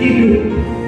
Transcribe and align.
filho 0.00 0.79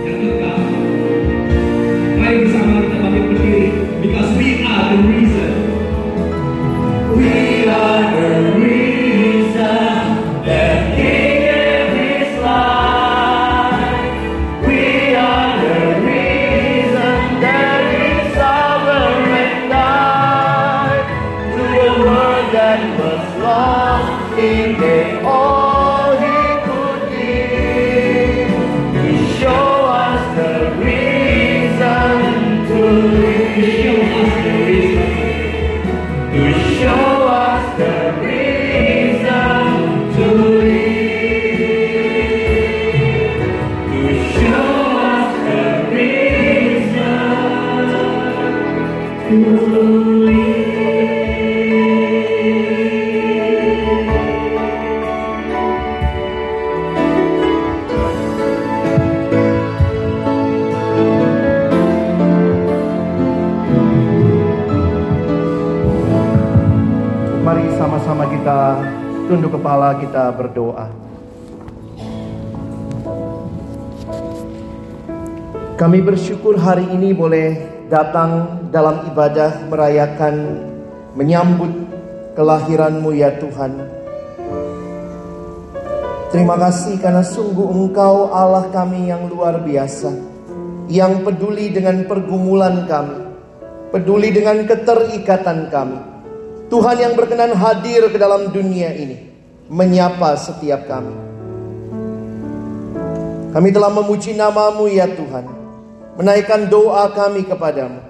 bersyukur 76.52 76.68
hari 76.68 76.84
ini 76.92 77.16
boleh 77.16 77.48
datang 77.88 78.60
dalam 78.68 79.08
ibadah 79.08 79.72
merayakan 79.72 80.60
menyambut 81.16 81.72
kelahiranmu 82.36 83.08
ya 83.16 83.32
Tuhan. 83.40 83.72
Terima 86.28 86.60
kasih 86.60 87.00
karena 87.00 87.24
sungguh 87.24 87.72
Engkau 87.72 88.28
Allah 88.28 88.68
kami 88.68 89.08
yang 89.08 89.32
luar 89.32 89.64
biasa, 89.64 90.12
yang 90.92 91.24
peduli 91.24 91.72
dengan 91.72 92.04
pergumulan 92.04 92.84
kami, 92.84 93.32
peduli 93.88 94.28
dengan 94.28 94.68
keterikatan 94.68 95.72
kami. 95.72 96.00
Tuhan 96.68 97.00
yang 97.00 97.16
berkenan 97.16 97.56
hadir 97.56 98.12
ke 98.12 98.20
dalam 98.20 98.52
dunia 98.52 98.92
ini, 98.92 99.24
menyapa 99.72 100.36
setiap 100.36 100.84
kami. 100.84 101.16
Kami 103.56 103.68
telah 103.72 103.88
memuji 103.88 104.36
namamu 104.36 104.92
ya 104.92 105.08
Tuhan 105.08 105.61
menaikkan 106.16 106.68
doa 106.68 107.08
kami 107.12 107.48
kepadamu. 107.48 108.00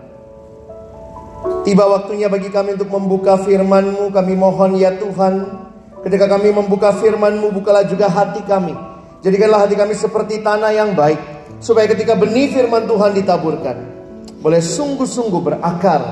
Tiba 1.67 1.85
waktunya 1.91 2.31
bagi 2.31 2.51
kami 2.51 2.79
untuk 2.79 2.91
membuka 2.91 3.39
firman-Mu, 3.39 4.15
kami 4.15 4.35
mohon 4.39 4.79
ya 4.79 4.95
Tuhan, 4.95 5.47
ketika 6.07 6.31
kami 6.31 6.55
membuka 6.55 6.95
firman-Mu, 6.95 7.51
bukalah 7.51 7.87
juga 7.87 8.07
hati 8.11 8.43
kami. 8.47 8.75
Jadikanlah 9.23 9.67
hati 9.67 9.75
kami 9.79 9.95
seperti 9.95 10.43
tanah 10.43 10.71
yang 10.75 10.95
baik, 10.95 11.19
supaya 11.63 11.87
ketika 11.91 12.19
benih 12.19 12.51
firman 12.51 12.87
Tuhan 12.87 13.15
ditaburkan, 13.15 13.77
boleh 14.43 14.63
sungguh-sungguh 14.63 15.41
berakar, 15.43 16.03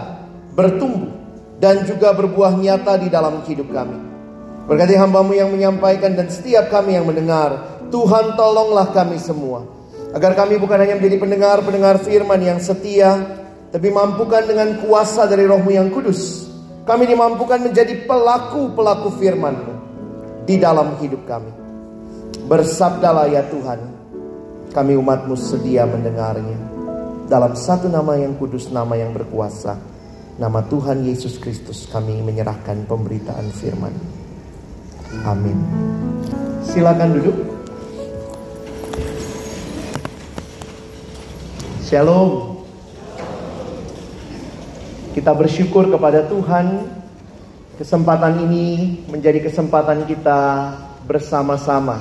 bertumbuh, 0.54 1.10
dan 1.58 1.82
juga 1.86 2.14
berbuah 2.14 2.54
nyata 2.54 2.98
di 2.98 3.10
dalam 3.10 3.42
hidup 3.46 3.70
kami. 3.70 3.98
Berkati 4.70 4.94
hambamu 4.94 5.34
yang 5.34 5.50
menyampaikan 5.50 6.14
dan 6.14 6.30
setiap 6.30 6.70
kami 6.70 6.94
yang 6.94 7.06
mendengar, 7.06 7.82
Tuhan 7.90 8.38
tolonglah 8.38 8.94
kami 8.94 9.18
semua 9.18 9.79
Agar 10.10 10.34
kami 10.34 10.58
bukan 10.58 10.78
hanya 10.82 10.98
menjadi 10.98 11.22
pendengar-pendengar 11.22 12.02
firman 12.02 12.42
yang 12.42 12.58
setia, 12.58 13.38
tapi 13.70 13.94
mampukan 13.94 14.42
dengan 14.42 14.82
kuasa 14.82 15.30
dari 15.30 15.46
rohmu 15.46 15.70
yang 15.70 15.94
kudus. 15.94 16.50
Kami 16.82 17.06
dimampukan 17.06 17.62
menjadi 17.62 18.02
pelaku-pelaku 18.02 19.14
firman-Mu 19.22 19.74
di 20.42 20.58
dalam 20.58 20.98
hidup 20.98 21.22
kami. 21.30 21.52
Bersabdalah 22.50 23.30
ya 23.30 23.46
Tuhan, 23.46 23.78
kami 24.74 24.98
umatmu 24.98 25.38
sedia 25.38 25.86
mendengarnya. 25.86 26.58
Dalam 27.30 27.54
satu 27.54 27.86
nama 27.86 28.18
yang 28.18 28.34
kudus, 28.34 28.74
nama 28.74 28.98
yang 28.98 29.14
berkuasa, 29.14 29.78
nama 30.42 30.66
Tuhan 30.66 31.06
Yesus 31.06 31.38
Kristus 31.38 31.86
kami 31.86 32.18
menyerahkan 32.26 32.90
pemberitaan 32.90 33.46
firman. 33.54 33.94
Amin. 35.22 35.58
Silakan 36.66 37.14
duduk. 37.14 37.59
Shalom. 41.90 42.62
Kita 45.10 45.34
bersyukur 45.34 45.90
kepada 45.90 46.22
Tuhan. 46.30 46.86
Kesempatan 47.82 48.46
ini 48.46 48.94
menjadi 49.10 49.42
kesempatan 49.42 50.06
kita 50.06 50.70
bersama-sama 51.02 51.98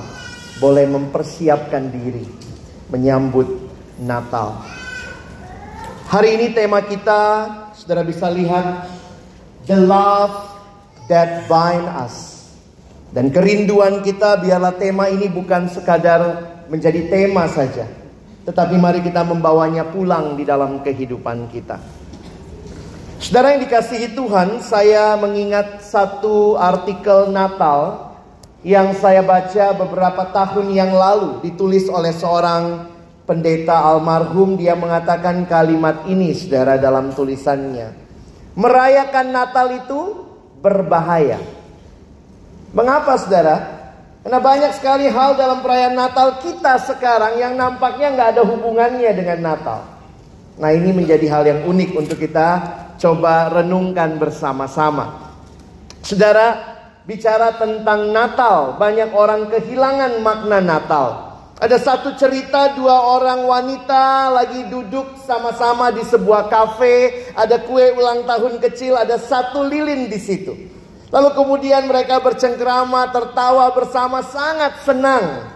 boleh 0.62 0.86
mempersiapkan 0.86 1.90
diri 1.90 2.22
menyambut 2.86 3.50
Natal. 3.98 4.62
Hari 6.06 6.38
ini 6.38 6.54
tema 6.54 6.86
kita, 6.86 7.50
saudara 7.74 8.06
bisa 8.06 8.30
lihat, 8.30 8.86
the 9.66 9.74
love 9.74 10.54
that 11.10 11.50
bind 11.50 11.90
us. 11.98 12.46
Dan 13.10 13.34
kerinduan 13.34 14.06
kita 14.06 14.38
biarlah 14.38 14.78
tema 14.78 15.10
ini 15.10 15.26
bukan 15.26 15.66
sekadar 15.66 16.46
menjadi 16.70 17.10
tema 17.10 17.50
saja 17.50 17.98
tetapi 18.44 18.74
mari 18.80 19.04
kita 19.04 19.20
membawanya 19.24 19.88
pulang 19.88 20.36
di 20.36 20.44
dalam 20.48 20.80
kehidupan 20.80 21.48
kita. 21.52 21.76
Saudara 23.20 23.52
yang 23.52 23.68
dikasihi 23.68 24.16
Tuhan, 24.16 24.64
saya 24.64 25.12
mengingat 25.20 25.84
satu 25.84 26.56
artikel 26.56 27.28
Natal 27.28 28.10
yang 28.64 28.96
saya 28.96 29.20
baca 29.20 29.76
beberapa 29.76 30.28
tahun 30.32 30.72
yang 30.72 30.92
lalu 30.92 31.44
ditulis 31.44 31.88
oleh 31.92 32.12
seorang 32.16 32.88
pendeta 33.28 33.76
almarhum 33.76 34.56
dia 34.56 34.76
mengatakan 34.76 35.44
kalimat 35.48 36.04
ini 36.08 36.32
saudara 36.32 36.80
dalam 36.80 37.12
tulisannya. 37.12 37.92
Merayakan 38.56 39.26
Natal 39.32 39.68
itu 39.78 40.00
berbahaya. 40.60 41.40
Mengapa 42.76 43.16
saudara? 43.16 43.79
Karena 44.20 44.36
banyak 44.36 44.72
sekali 44.76 45.08
hal 45.08 45.32
dalam 45.40 45.64
perayaan 45.64 45.96
Natal 45.96 46.44
kita 46.44 46.76
sekarang 46.84 47.40
yang 47.40 47.56
nampaknya 47.56 48.12
nggak 48.12 48.28
ada 48.36 48.42
hubungannya 48.44 49.10
dengan 49.16 49.40
Natal. 49.40 49.80
Nah 50.60 50.70
ini 50.76 50.92
menjadi 50.92 51.24
hal 51.32 51.48
yang 51.48 51.60
unik 51.64 51.90
untuk 51.96 52.20
kita 52.20 52.48
coba 53.00 53.48
renungkan 53.48 54.20
bersama-sama. 54.20 55.32
Saudara, 56.04 56.76
bicara 57.08 57.56
tentang 57.56 58.12
Natal, 58.12 58.76
banyak 58.76 59.08
orang 59.16 59.48
kehilangan 59.48 60.20
makna 60.20 60.60
Natal. 60.60 61.08
Ada 61.56 61.80
satu 61.80 62.12
cerita 62.16 62.76
dua 62.76 63.16
orang 63.16 63.44
wanita 63.44 64.32
lagi 64.32 64.68
duduk 64.68 65.16
sama-sama 65.24 65.92
di 65.92 66.04
sebuah 66.04 66.52
kafe, 66.52 67.28
ada 67.36 67.60
kue 67.64 67.96
ulang 67.96 68.28
tahun 68.28 68.60
kecil, 68.60 69.00
ada 69.00 69.16
satu 69.16 69.64
lilin 69.64 70.12
di 70.12 70.20
situ. 70.20 70.79
Lalu 71.10 71.28
kemudian 71.34 71.90
mereka 71.90 72.22
bercengkrama, 72.22 73.10
tertawa 73.10 73.66
bersama, 73.74 74.22
sangat 74.22 74.78
senang. 74.86 75.50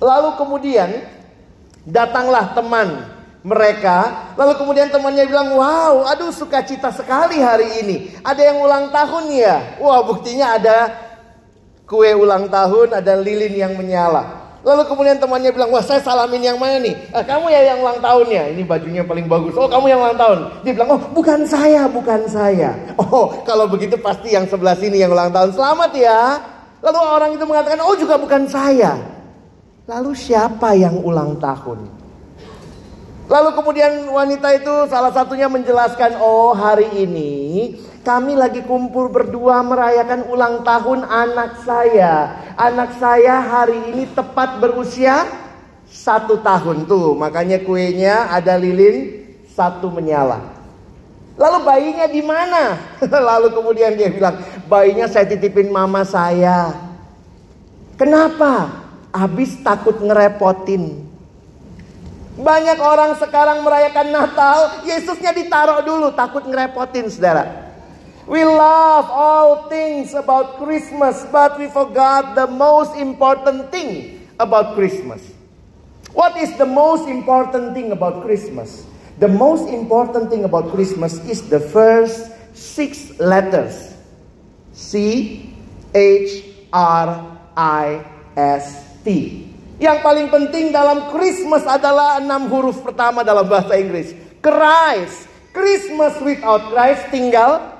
Lalu 0.00 0.40
kemudian 0.40 0.90
datanglah 1.84 2.56
teman 2.56 3.12
mereka. 3.44 4.32
Lalu 4.40 4.56
kemudian 4.56 4.88
temannya 4.88 5.28
bilang, 5.28 5.52
wow, 5.52 6.08
aduh 6.08 6.32
sukacita 6.32 6.88
sekali 6.96 7.44
hari 7.44 7.84
ini. 7.84 7.96
Ada 8.24 8.52
yang 8.52 8.58
ulang 8.64 8.88
tahun 8.88 9.24
ya? 9.36 9.56
Wah 9.84 10.00
buktinya 10.00 10.56
ada 10.56 10.78
kue 11.84 12.16
ulang 12.16 12.48
tahun, 12.48 12.96
ada 13.04 13.12
lilin 13.20 13.52
yang 13.52 13.76
menyala. 13.76 14.43
Lalu 14.64 14.82
kemudian 14.88 15.20
temannya 15.20 15.52
bilang, 15.52 15.68
wah 15.68 15.84
saya 15.84 16.00
salamin 16.00 16.40
yang 16.40 16.56
mana 16.56 16.80
nih? 16.80 16.96
Ah, 17.12 17.20
kamu 17.20 17.52
ya 17.52 17.60
yang 17.68 17.84
ulang 17.84 18.00
tahun 18.00 18.26
ya? 18.32 18.44
Ini 18.48 18.64
bajunya 18.64 19.04
paling 19.04 19.28
bagus. 19.28 19.52
Oh 19.60 19.68
kamu 19.68 19.92
yang 19.92 20.00
ulang 20.00 20.16
tahun. 20.16 20.38
Dia 20.64 20.72
bilang, 20.72 20.90
oh 20.96 21.00
bukan 21.12 21.44
saya, 21.44 21.84
bukan 21.84 22.20
saya. 22.26 22.72
Oh 22.96 23.44
kalau 23.44 23.68
begitu 23.68 24.00
pasti 24.00 24.32
yang 24.32 24.48
sebelah 24.48 24.72
sini 24.72 25.04
yang 25.04 25.12
ulang 25.12 25.28
tahun. 25.28 25.52
Selamat 25.52 25.92
ya. 25.92 26.40
Lalu 26.80 26.98
orang 27.04 27.30
itu 27.36 27.44
mengatakan, 27.44 27.80
oh 27.84 27.92
juga 28.00 28.16
bukan 28.16 28.48
saya. 28.48 28.96
Lalu 29.84 30.16
siapa 30.16 30.72
yang 30.72 30.96
ulang 31.04 31.36
tahun? 31.36 31.84
Lalu 33.28 33.50
kemudian 33.56 33.92
wanita 34.08 34.48
itu 34.56 34.88
salah 34.88 35.12
satunya 35.12 35.48
menjelaskan, 35.48 36.16
oh 36.20 36.56
hari 36.56 36.88
ini 37.04 37.72
kami 38.04 38.36
lagi 38.36 38.60
kumpul 38.62 39.08
berdua 39.08 39.64
merayakan 39.64 40.28
ulang 40.28 40.60
tahun 40.60 41.08
anak 41.08 41.64
saya. 41.64 42.36
Anak 42.54 43.00
saya 43.00 43.40
hari 43.40 43.80
ini 43.90 44.04
tepat 44.12 44.60
berusia 44.60 45.24
satu 45.88 46.38
tahun 46.44 46.84
tuh. 46.84 47.16
Makanya 47.16 47.64
kuenya 47.64 48.28
ada 48.28 48.60
lilin 48.60 49.24
satu 49.48 49.88
menyala. 49.88 50.44
Lalu 51.34 51.58
bayinya 51.66 52.06
di 52.06 52.22
mana? 52.22 52.78
Lalu 53.32 53.50
kemudian 53.56 53.96
dia 53.96 54.12
bilang, 54.12 54.38
bayinya 54.68 55.08
saya 55.08 55.24
titipin 55.26 55.72
mama 55.72 56.04
saya. 56.04 56.76
Kenapa? 57.96 58.84
Habis 59.10 59.58
takut 59.64 59.98
ngerepotin. 59.98 61.08
Banyak 62.34 62.78
orang 62.82 63.14
sekarang 63.18 63.62
merayakan 63.62 64.10
Natal, 64.10 64.82
Yesusnya 64.82 65.30
ditaruh 65.30 65.86
dulu, 65.86 66.10
takut 66.12 66.42
ngerepotin 66.42 67.06
saudara. 67.06 67.63
We 68.24 68.40
love 68.40 69.04
all 69.12 69.68
things 69.68 70.16
about 70.16 70.56
Christmas, 70.56 71.28
but 71.28 71.60
we 71.60 71.68
forgot 71.68 72.32
the 72.32 72.48
most 72.48 72.96
important 72.96 73.68
thing 73.68 74.24
about 74.40 74.72
Christmas. 74.72 75.20
What 76.16 76.40
is 76.40 76.56
the 76.56 76.64
most 76.64 77.04
important 77.04 77.76
thing 77.76 77.92
about 77.92 78.24
Christmas? 78.24 78.88
The 79.20 79.28
most 79.28 79.68
important 79.68 80.32
thing 80.32 80.48
about 80.48 80.72
Christmas 80.72 81.20
is 81.28 81.44
the 81.52 81.60
first 81.60 82.32
six 82.56 83.12
letters 83.20 83.92
C 84.72 85.52
H 85.92 86.48
R 86.72 87.38
I 87.52 88.00
S 88.40 88.88
T. 89.04 89.42
Yang 89.76 89.98
paling 90.00 90.32
penting 90.32 90.72
dalam 90.72 91.12
Christmas 91.12 91.66
adalah 91.68 92.22
enam 92.22 92.48
huruf 92.48 92.80
pertama 92.80 93.20
dalam 93.20 93.44
bahasa 93.44 93.76
Inggris. 93.76 94.16
Christ. 94.40 95.28
Christmas 95.54 96.18
without 96.24 96.72
Christ 96.72 97.10
tinggal 97.14 97.73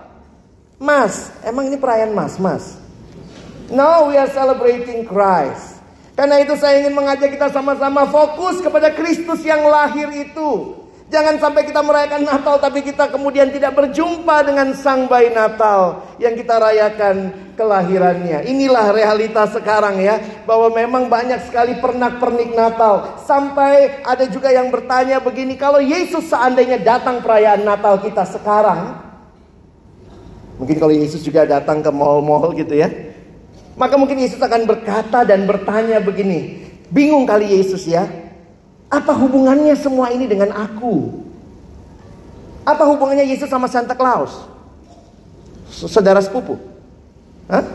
Mas, 0.78 1.30
emang 1.46 1.70
ini 1.70 1.78
perayaan 1.78 2.12
mas, 2.12 2.34
mas? 2.36 2.78
No, 3.70 4.10
we 4.10 4.18
are 4.18 4.28
celebrating 4.28 5.06
Christ. 5.08 5.80
Karena 6.14 6.38
itu 6.38 6.54
saya 6.54 6.78
ingin 6.78 6.94
mengajak 6.94 7.34
kita 7.34 7.50
sama-sama 7.50 8.06
fokus 8.06 8.62
kepada 8.62 8.94
Kristus 8.94 9.42
yang 9.42 9.66
lahir 9.66 10.06
itu. 10.14 10.78
Jangan 11.12 11.36
sampai 11.36 11.68
kita 11.68 11.84
merayakan 11.84 12.24
Natal 12.24 12.56
tapi 12.58 12.80
kita 12.80 13.12
kemudian 13.12 13.52
tidak 13.52 13.76
berjumpa 13.76 14.40
dengan 14.40 14.72
sang 14.72 15.04
bayi 15.04 15.30
Natal 15.30 16.00
yang 16.16 16.32
kita 16.32 16.56
rayakan 16.56 17.30
kelahirannya. 17.60 18.48
Inilah 18.48 18.88
realitas 18.90 19.52
sekarang 19.52 20.00
ya, 20.00 20.18
bahwa 20.48 20.72
memang 20.72 21.12
banyak 21.12 21.44
sekali 21.44 21.76
pernak-pernik 21.76 22.56
Natal. 22.56 23.20
Sampai 23.20 24.00
ada 24.00 24.24
juga 24.26 24.48
yang 24.48 24.72
bertanya 24.72 25.20
begini, 25.20 25.60
kalau 25.60 25.78
Yesus 25.78 26.24
seandainya 26.24 26.80
datang 26.80 27.20
perayaan 27.20 27.62
Natal 27.62 28.00
kita 28.00 28.24
sekarang, 28.24 29.03
mungkin 30.58 30.76
kalau 30.78 30.94
Yesus 30.94 31.22
juga 31.22 31.46
datang 31.46 31.82
ke 31.82 31.90
mall-mall 31.90 32.54
gitu 32.54 32.74
ya, 32.74 32.90
maka 33.74 33.98
mungkin 33.98 34.22
Yesus 34.22 34.38
akan 34.38 34.70
berkata 34.70 35.26
dan 35.26 35.46
bertanya 35.50 35.98
begini, 35.98 36.70
bingung 36.94 37.26
kali 37.26 37.58
Yesus 37.58 37.90
ya, 37.90 38.06
apa 38.86 39.10
hubungannya 39.10 39.74
semua 39.74 40.14
ini 40.14 40.30
dengan 40.30 40.54
aku? 40.54 41.10
Apa 42.62 42.86
hubungannya 42.86 43.26
Yesus 43.26 43.50
sama 43.50 43.66
Santa 43.66 43.98
Claus? 43.98 44.46
Saudara 45.68 46.22
sepupu? 46.22 46.56
Hah? 47.50 47.66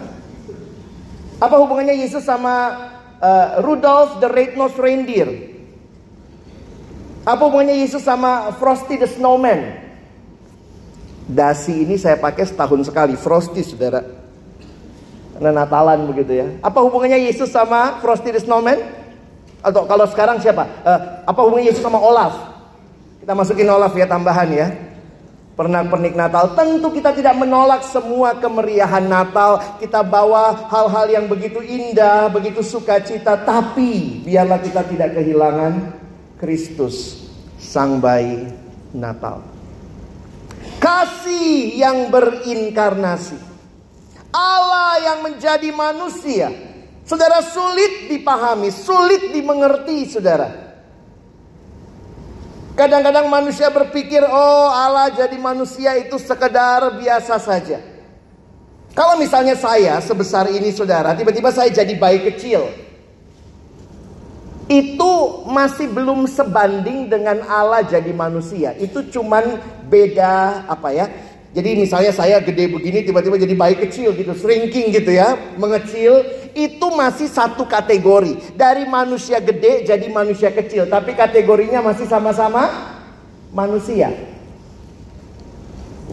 Apa 1.40 1.56
hubungannya 1.60 2.00
Yesus 2.00 2.24
sama 2.24 2.88
uh, 3.20 3.60
Rudolph 3.60 4.24
the 4.24 4.32
Red-Nosed 4.32 4.80
Reindeer? 4.80 5.30
Apa 7.28 7.52
hubungannya 7.52 7.84
Yesus 7.84 8.08
sama 8.08 8.56
Frosty 8.56 8.96
the 8.96 9.06
Snowman? 9.06 9.89
Dasi 11.30 11.86
ini 11.86 11.94
saya 11.94 12.18
pakai 12.18 12.42
setahun 12.42 12.90
sekali, 12.90 13.14
Frosty 13.14 13.62
saudara. 13.62 14.02
Karena 15.38 15.62
Natalan 15.62 16.10
begitu 16.10 16.42
ya. 16.42 16.58
Apa 16.66 16.82
hubungannya 16.82 17.22
Yesus 17.30 17.54
sama 17.54 18.02
Frosty 18.02 18.34
the 18.34 18.42
Snowman? 18.42 18.82
Atau 19.62 19.86
kalau 19.86 20.10
sekarang 20.10 20.42
siapa? 20.42 20.66
Uh, 20.82 21.00
apa 21.30 21.40
hubungannya 21.46 21.70
Yesus 21.70 21.86
sama 21.86 22.02
Olaf? 22.02 22.34
Kita 23.22 23.38
masukin 23.38 23.70
Olaf 23.70 23.94
ya 23.94 24.10
tambahan 24.10 24.50
ya. 24.50 24.68
Pernah 25.54 25.86
pernik 25.86 26.18
Natal. 26.18 26.58
Tentu 26.58 26.90
kita 26.90 27.14
tidak 27.14 27.38
menolak 27.38 27.86
semua 27.86 28.34
kemeriahan 28.42 29.06
Natal. 29.06 29.78
Kita 29.78 30.02
bawa 30.02 30.66
hal-hal 30.66 31.06
yang 31.14 31.26
begitu 31.30 31.62
indah, 31.62 32.32
begitu 32.34 32.66
sukacita. 32.66 33.38
Tapi 33.38 34.26
biarlah 34.26 34.58
kita 34.58 34.82
tidak 34.88 35.14
kehilangan 35.14 35.94
Kristus, 36.42 37.28
Sang 37.62 38.02
Bayi 38.02 38.50
Natal. 38.96 39.59
Kasih 40.80 41.76
yang 41.76 42.08
berinkarnasi. 42.10 43.52
Allah 44.32 44.92
yang 45.04 45.20
menjadi 45.26 45.70
manusia 45.74 46.70
Saudara 47.10 47.42
sulit 47.42 48.06
dipahami, 48.06 48.70
sulit 48.70 49.34
dimengerti 49.34 50.06
saudara. 50.06 50.78
Kadang-kadang 52.78 53.26
manusia 53.34 53.74
berpikir, 53.74 54.22
oh 54.22 54.70
Allah 54.70 55.10
jadi 55.10 55.34
manusia 55.42 55.98
itu 55.98 56.22
sekedar 56.22 57.02
biasa 57.02 57.42
saja. 57.42 57.82
Kalau 58.94 59.18
misalnya 59.18 59.58
saya 59.58 59.98
sebesar 60.06 60.54
ini 60.54 60.70
saudara, 60.70 61.18
tiba-tiba 61.18 61.50
saya 61.50 61.74
jadi 61.74 61.98
bayi 61.98 62.30
kecil. 62.30 62.70
Itu 64.70 65.44
masih 65.50 65.90
belum 65.90 66.30
sebanding 66.30 67.10
dengan 67.10 67.42
Allah 67.50 67.82
jadi 67.82 68.14
manusia. 68.14 68.78
Itu 68.78 69.02
cuman 69.10 69.58
beda 69.90 70.70
apa 70.70 70.94
ya? 70.94 71.10
Jadi 71.50 71.82
misalnya 71.82 72.14
saya 72.14 72.38
gede 72.38 72.70
begini 72.70 73.02
tiba-tiba 73.02 73.34
jadi 73.42 73.58
bayi 73.58 73.74
kecil 73.74 74.14
gitu, 74.14 74.38
shrinking 74.38 74.94
gitu 74.94 75.10
ya, 75.10 75.34
mengecil 75.58 76.22
itu 76.54 76.88
masih 76.94 77.26
satu 77.26 77.66
kategori. 77.66 78.54
Dari 78.54 78.86
manusia 78.86 79.42
gede 79.42 79.90
jadi 79.90 80.06
manusia 80.14 80.54
kecil, 80.54 80.86
tapi 80.86 81.18
kategorinya 81.18 81.82
masih 81.82 82.06
sama-sama 82.06 82.70
manusia. 83.50 84.14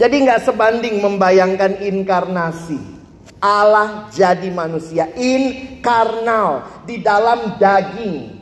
Jadi 0.01 0.15
nggak 0.25 0.41
sebanding 0.45 1.01
membayangkan 1.05 1.85
inkarnasi. 1.85 2.97
Allah 3.37 4.09
jadi 4.09 4.49
manusia, 4.49 5.13
inkarnal 5.13 6.65
di 6.89 6.97
dalam 6.97 7.61
daging. 7.61 8.36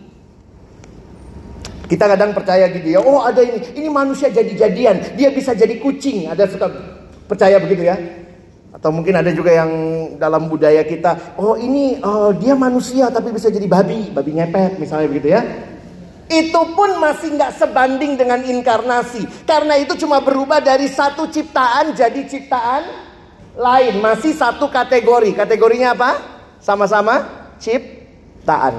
Kita 1.86 2.10
kadang 2.10 2.34
percaya 2.34 2.66
gitu 2.74 2.98
ya, 2.98 3.00
oh 3.00 3.22
ada 3.22 3.46
ini, 3.46 3.62
ini 3.78 3.88
manusia 3.94 4.34
jadi-jadian, 4.34 5.14
dia 5.14 5.30
bisa 5.30 5.54
jadi 5.54 5.78
kucing. 5.78 6.26
Ada 6.34 6.50
suka 6.50 6.66
percaya 7.30 7.62
begitu 7.62 7.86
ya? 7.86 7.94
Atau 8.74 8.90
mungkin 8.90 9.14
ada 9.14 9.30
juga 9.30 9.54
yang 9.54 9.72
dalam 10.18 10.50
budaya 10.50 10.82
kita, 10.82 11.38
oh 11.38 11.54
ini 11.56 12.02
oh, 12.02 12.34
dia 12.34 12.58
manusia 12.58 13.08
tapi 13.14 13.30
bisa 13.30 13.54
jadi 13.54 13.70
babi, 13.70 14.10
babi 14.10 14.32
ngepet 14.34 14.82
misalnya 14.82 15.08
begitu 15.14 15.30
ya. 15.30 15.42
Itu 16.26 16.74
pun 16.74 16.98
masih 16.98 17.38
nggak 17.38 17.54
sebanding 17.54 18.18
dengan 18.18 18.42
inkarnasi. 18.42 19.46
Karena 19.46 19.78
itu 19.78 19.94
cuma 19.94 20.18
berubah 20.26 20.58
dari 20.58 20.90
satu 20.90 21.30
ciptaan 21.30 21.94
jadi 21.94 22.26
ciptaan 22.26 22.82
lain. 23.54 24.02
Masih 24.02 24.34
satu 24.34 24.66
kategori. 24.74 25.38
Kategorinya 25.38 25.94
apa? 25.94 26.18
Sama-sama 26.58 27.30
ciptaan. 27.62 28.74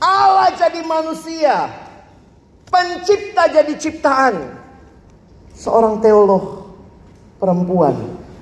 Allah 0.00 0.56
jadi 0.56 0.80
manusia. 0.88 1.83
Pencipta 2.74 3.46
jadi 3.46 3.70
ciptaan. 3.78 4.34
Seorang 5.54 6.02
teolog 6.02 6.74
perempuan 7.38 7.94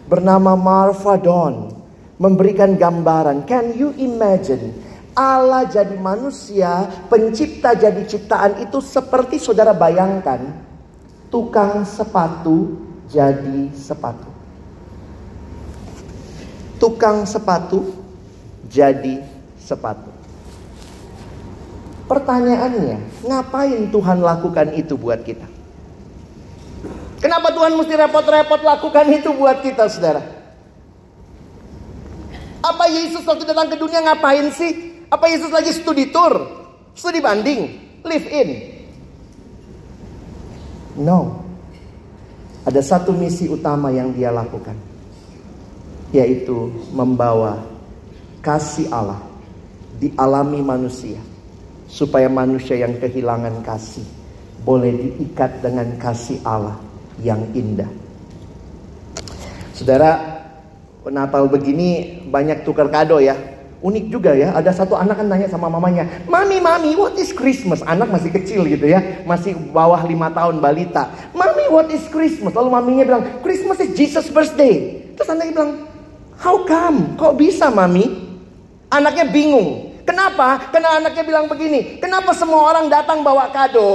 bernama 0.08 0.56
Marfa 0.56 1.20
Dawn 1.20 1.68
memberikan 2.16 2.72
gambaran. 2.80 3.44
Can 3.44 3.76
you 3.76 3.92
imagine? 4.00 4.72
Allah 5.12 5.68
jadi 5.68 6.00
manusia, 6.00 6.88
pencipta 7.12 7.76
jadi 7.76 8.00
ciptaan 8.08 8.64
itu 8.64 8.80
seperti 8.80 9.36
saudara 9.36 9.76
bayangkan 9.76 10.40
tukang 11.28 11.84
sepatu 11.84 12.80
jadi 13.12 13.68
sepatu. 13.76 14.32
Tukang 16.80 17.28
sepatu 17.28 17.92
jadi 18.72 19.20
sepatu. 19.60 20.11
Pertanyaannya, 22.10 22.98
ngapain 23.24 23.82
Tuhan 23.88 24.18
lakukan 24.20 24.74
itu 24.74 24.98
buat 24.98 25.22
kita? 25.22 25.46
Kenapa 27.22 27.54
Tuhan 27.54 27.78
mesti 27.78 27.94
repot-repot 27.94 28.60
lakukan 28.66 29.06
itu 29.14 29.30
buat 29.30 29.62
kita, 29.62 29.86
saudara? 29.86 30.22
Apa 32.62 32.90
Yesus 32.90 33.22
waktu 33.22 33.46
datang 33.46 33.70
ke 33.70 33.78
dunia 33.78 34.02
ngapain 34.02 34.50
sih? 34.50 35.06
Apa 35.06 35.30
Yesus 35.30 35.54
lagi 35.54 35.70
studi 35.70 36.10
tour? 36.10 36.34
Studi 36.98 37.22
banding? 37.22 37.78
Live 38.02 38.26
in? 38.26 38.48
No. 40.98 41.46
Ada 42.66 42.82
satu 42.82 43.14
misi 43.14 43.46
utama 43.46 43.94
yang 43.94 44.10
dia 44.10 44.34
lakukan. 44.34 44.74
Yaitu 46.10 46.74
membawa 46.90 47.62
kasih 48.42 48.90
Allah 48.90 49.22
dialami 50.02 50.58
manusia 50.58 51.31
supaya 51.92 52.24
manusia 52.32 52.80
yang 52.80 52.96
kehilangan 52.96 53.60
kasih 53.60 54.02
boleh 54.64 54.96
diikat 54.96 55.60
dengan 55.60 55.92
kasih 56.00 56.40
Allah 56.40 56.80
yang 57.20 57.44
indah. 57.52 57.88
Saudara, 59.76 60.40
Natal 61.04 61.52
begini 61.52 62.22
banyak 62.32 62.64
tukar 62.64 62.88
kado 62.88 63.20
ya. 63.20 63.36
Unik 63.82 64.14
juga 64.14 64.30
ya, 64.30 64.54
ada 64.54 64.70
satu 64.70 64.94
anak 64.94 65.18
kan 65.18 65.26
nanya 65.26 65.50
sama 65.50 65.66
mamanya, 65.66 66.06
Mami, 66.30 66.62
Mami, 66.62 66.94
what 66.94 67.18
is 67.18 67.34
Christmas? 67.34 67.82
Anak 67.82 68.14
masih 68.14 68.30
kecil 68.30 68.62
gitu 68.62 68.86
ya, 68.86 69.02
masih 69.26 69.58
bawah 69.74 69.98
lima 70.06 70.30
tahun 70.30 70.62
balita. 70.62 71.10
Mami, 71.34 71.66
what 71.66 71.90
is 71.90 72.06
Christmas? 72.06 72.54
Lalu 72.54 72.70
maminya 72.70 73.02
bilang, 73.02 73.24
Christmas 73.42 73.82
is 73.82 73.90
Jesus 73.98 74.30
birthday. 74.30 75.02
Terus 75.18 75.26
anaknya 75.34 75.52
bilang, 75.58 75.72
how 76.38 76.62
come? 76.62 77.18
Kok 77.18 77.34
bisa 77.34 77.74
Mami? 77.74 78.06
Anaknya 78.86 79.26
bingung. 79.34 79.91
Kenapa? 80.02 80.70
Karena 80.74 80.98
anaknya 80.98 81.22
bilang 81.22 81.46
begini, 81.46 82.02
kenapa 82.02 82.34
semua 82.34 82.74
orang 82.74 82.90
datang 82.90 83.22
bawa 83.22 83.50
kado? 83.54 83.86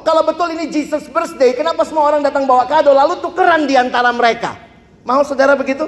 Kalau 0.00 0.22
betul 0.24 0.56
ini 0.56 0.72
Jesus 0.72 1.04
birthday, 1.12 1.52
kenapa 1.52 1.84
semua 1.84 2.08
orang 2.08 2.24
datang 2.24 2.48
bawa 2.48 2.64
kado 2.64 2.92
lalu 2.92 3.20
tukeran 3.20 3.68
di 3.68 3.76
antara 3.76 4.08
mereka? 4.16 4.56
Mau 5.04 5.20
saudara 5.22 5.52
begitu? 5.52 5.84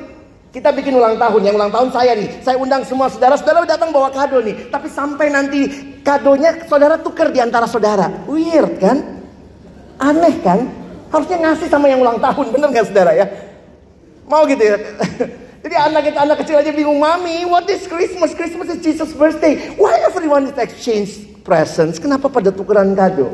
Kita 0.55 0.71
bikin 0.71 0.95
ulang 0.95 1.19
tahun, 1.19 1.41
yang 1.51 1.57
ulang 1.59 1.73
tahun 1.73 1.91
saya 1.91 2.15
nih. 2.15 2.29
Saya 2.45 2.57
undang 2.61 2.87
semua 2.87 3.11
saudara, 3.11 3.35
saudara 3.35 3.67
datang 3.67 3.91
bawa 3.91 4.13
kado 4.13 4.39
nih. 4.39 4.71
Tapi 4.71 4.87
sampai 4.87 5.27
nanti 5.33 5.67
kadonya 6.07 6.63
saudara 6.71 6.95
tuker 7.01 7.35
di 7.35 7.43
antara 7.43 7.67
saudara. 7.67 8.07
Weird 8.31 8.79
kan? 8.79 9.03
Aneh 9.99 10.39
kan? 10.45 10.71
Harusnya 11.11 11.51
ngasih 11.51 11.67
sama 11.73 11.91
yang 11.91 12.03
ulang 12.05 12.23
tahun, 12.23 12.55
bener 12.55 12.69
gak 12.71 12.87
saudara 12.87 13.13
ya? 13.19 13.27
Mau 14.31 14.47
gitu 14.47 14.63
ya? 14.63 14.77
Jadi 15.65 15.81
anak 15.81 16.13
kita 16.13 16.19
anak 16.29 16.37
kecil 16.45 16.61
aja 16.61 16.69
bingung, 16.77 17.01
mami, 17.01 17.49
what 17.49 17.65
is 17.73 17.89
Christmas? 17.89 18.37
Christmas 18.37 18.69
is 18.69 18.85
Jesus' 18.85 19.17
birthday. 19.17 19.73
Why 19.81 19.97
everyone 20.05 20.45
is 20.45 20.53
exchange 20.61 21.41
presents? 21.41 21.97
Kenapa 21.97 22.29
pada 22.29 22.53
tukeran 22.53 22.93
kado? 22.93 23.33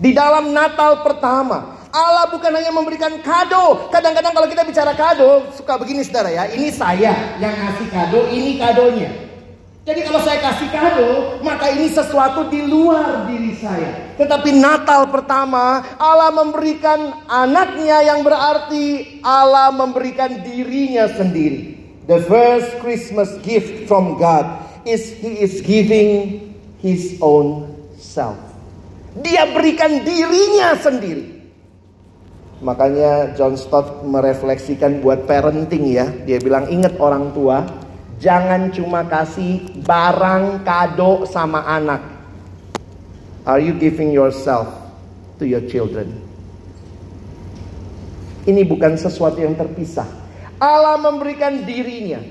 Di 0.00 0.16
dalam 0.16 0.54
Natal 0.54 1.04
pertama, 1.04 1.75
Allah 1.96 2.28
bukan 2.28 2.52
hanya 2.52 2.68
memberikan 2.68 3.16
kado. 3.24 3.88
Kadang-kadang 3.88 4.36
kalau 4.36 4.48
kita 4.52 4.68
bicara 4.68 4.92
kado, 4.92 5.48
suka 5.56 5.80
begini 5.80 6.04
saudara 6.04 6.28
ya. 6.28 6.44
Ini 6.52 6.68
saya 6.68 7.40
yang 7.40 7.56
ngasih 7.56 7.88
kado, 7.88 8.28
ini 8.28 8.60
kadonya. 8.60 9.08
Jadi 9.86 10.02
kalau 10.02 10.18
saya 10.20 10.42
kasih 10.42 10.68
kado, 10.74 11.40
maka 11.46 11.72
ini 11.72 11.88
sesuatu 11.88 12.50
di 12.52 12.68
luar 12.68 13.24
diri 13.30 13.54
saya. 13.56 14.12
Tetapi 14.18 14.50
Natal 14.58 15.08
pertama, 15.08 15.78
Allah 15.96 16.34
memberikan 16.34 17.22
anaknya 17.30 18.02
yang 18.02 18.20
berarti 18.26 19.16
Allah 19.22 19.72
memberikan 19.72 20.42
dirinya 20.42 21.08
sendiri. 21.08 21.78
The 22.10 22.18
first 22.28 22.82
Christmas 22.82 23.30
gift 23.40 23.86
from 23.88 24.18
God 24.18 24.44
is 24.84 25.16
He 25.16 25.38
is 25.40 25.62
giving 25.62 26.44
His 26.82 27.16
own 27.22 27.70
self. 27.96 28.36
Dia 29.22 29.48
berikan 29.54 30.02
dirinya 30.02 30.76
sendiri. 30.76 31.35
Makanya 32.64 33.36
John 33.36 33.56
Stott 33.60 34.04
merefleksikan 34.06 35.04
buat 35.04 35.28
parenting 35.28 35.92
ya. 35.92 36.08
Dia 36.24 36.40
bilang 36.40 36.68
ingat 36.72 36.96
orang 36.96 37.32
tua 37.36 37.64
Jangan 38.16 38.72
cuma 38.72 39.04
kasih 39.04 39.60
barang 39.84 40.64
kado 40.64 41.28
sama 41.28 41.60
anak. 41.68 42.00
Are 43.44 43.60
you 43.60 43.76
giving 43.76 44.08
yourself 44.08 44.72
to 45.36 45.44
your 45.44 45.60
children? 45.68 46.16
Ini 48.48 48.64
bukan 48.64 48.96
sesuatu 48.96 49.36
yang 49.36 49.52
terpisah. 49.52 50.08
Allah 50.56 50.96
memberikan 50.96 51.60
dirinya. 51.68 52.24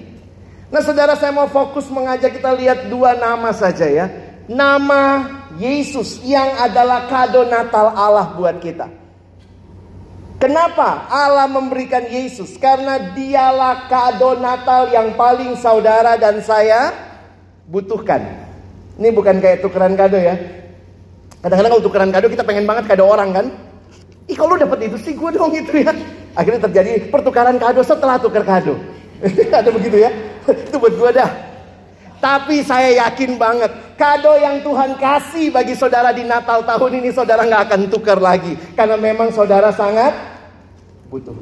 Nah 0.73 0.81
saudara 0.81 1.13
saya 1.13 1.29
mau 1.29 1.45
fokus 1.45 1.85
mengajak 1.93 2.41
kita 2.41 2.49
lihat 2.57 2.89
dua 2.89 3.13
nama 3.13 3.53
saja 3.53 3.85
ya. 3.85 4.09
Nama 4.49 5.29
Yesus 5.61 6.17
yang 6.25 6.49
adalah 6.65 7.05
kado 7.05 7.45
Natal 7.45 7.93
Allah 7.93 8.33
buat 8.33 8.57
kita. 8.57 8.89
Kenapa 10.35 11.07
Allah 11.07 11.47
memberikan 11.47 12.03
Yesus? 12.11 12.59
Karena 12.59 12.99
dialah 13.15 13.87
kado 13.87 14.35
Natal 14.35 14.91
yang 14.91 15.15
paling 15.15 15.55
saudara 15.55 16.19
dan 16.19 16.43
saya 16.43 16.91
butuhkan. 17.71 18.19
Ini 18.99 19.15
bukan 19.15 19.39
kayak 19.39 19.63
tukeran 19.63 19.95
kado 19.95 20.19
ya. 20.19 20.35
Kadang-kadang 21.39 21.71
kalau 21.79 21.85
tukeran 21.87 22.11
kado 22.11 22.27
kita 22.27 22.43
pengen 22.43 22.67
banget 22.67 22.83
kado 22.83 23.07
orang 23.07 23.31
kan. 23.31 23.45
Ih 24.27 24.35
kalau 24.35 24.59
dapat 24.59 24.91
itu 24.91 24.97
sih 24.99 25.15
gue 25.15 25.29
dong 25.31 25.55
itu 25.55 25.71
ya. 25.87 25.95
Akhirnya 26.35 26.67
terjadi 26.67 27.07
pertukaran 27.07 27.55
kado 27.55 27.79
setelah 27.79 28.19
tukar 28.19 28.43
kado. 28.43 28.75
Ada 29.63 29.71
begitu 29.71 30.03
ya. 30.03 30.11
itu 30.51 30.75
buat 30.75 30.93
gue 30.99 31.09
dah. 31.15 31.54
Tapi 32.23 32.65
saya 32.65 33.05
yakin 33.05 33.37
banget 33.37 33.71
kado 33.99 34.33
yang 34.39 34.59
Tuhan 34.65 34.97
kasih 34.99 35.51
bagi 35.53 35.75
saudara 35.77 36.11
di 36.11 36.23
Natal 36.27 36.63
tahun 36.65 37.03
ini 37.03 37.09
saudara 37.15 37.43
nggak 37.45 37.63
akan 37.71 37.81
tukar 37.91 38.19
lagi. 38.19 38.55
Karena 38.73 38.97
memang 38.97 39.31
saudara 39.31 39.71
sangat 39.71 40.15
butuh. 41.11 41.35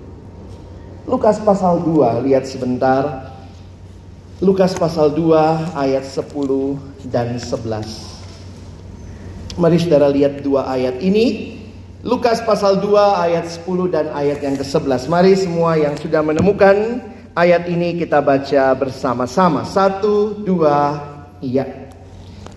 Lukas 1.04 1.36
pasal 1.44 1.84
2, 1.84 2.24
lihat 2.24 2.48
sebentar. 2.48 3.36
Lukas 4.40 4.76
pasal 4.76 5.12
2 5.12 5.76
ayat 5.76 6.04
10 6.08 6.80
dan 7.12 7.36
11. 7.40 8.14
Mari 9.54 9.78
saudara 9.78 10.10
lihat 10.10 10.42
dua 10.42 10.66
ayat 10.66 10.98
ini. 10.98 11.60
Lukas 12.04 12.42
pasal 12.42 12.82
2 12.82 12.98
ayat 13.22 13.46
10 13.48 13.94
dan 13.94 14.10
ayat 14.12 14.42
yang 14.42 14.58
ke-11. 14.60 15.08
Mari 15.08 15.38
semua 15.40 15.78
yang 15.78 15.96
sudah 15.96 16.20
menemukan 16.26 17.00
ayat 17.34 17.65
ini 17.69 17.98
kita 17.98 18.22
baca 18.22 18.74
bersama-sama. 18.78 19.65
Satu, 19.65 20.38
dua, 20.46 21.02
iya. 21.41 21.89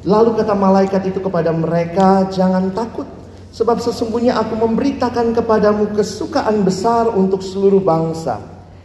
Lalu 0.07 0.39
kata 0.39 0.55
malaikat 0.55 1.03
itu 1.11 1.19
kepada 1.19 1.51
mereka, 1.51 2.31
jangan 2.31 2.71
takut. 2.71 3.09
Sebab 3.51 3.81
sesungguhnya 3.81 4.37
aku 4.37 4.53
memberitakan 4.55 5.33
kepadamu 5.33 5.97
kesukaan 5.97 6.61
besar 6.63 7.09
untuk 7.09 7.41
seluruh 7.41 7.81
bangsa. 7.81 8.39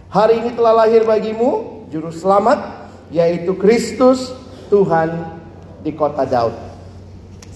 Hari 0.08 0.41
ini 0.41 0.49
telah 0.56 0.88
lahir 0.88 1.04
bagimu 1.04 1.84
juru 1.91 2.10
selamat, 2.10 2.89
yaitu 3.12 3.51
Kristus 3.60 4.32
Tuhan 4.71 5.27
di 5.84 5.91
kota 5.91 6.23
Daud. 6.23 6.70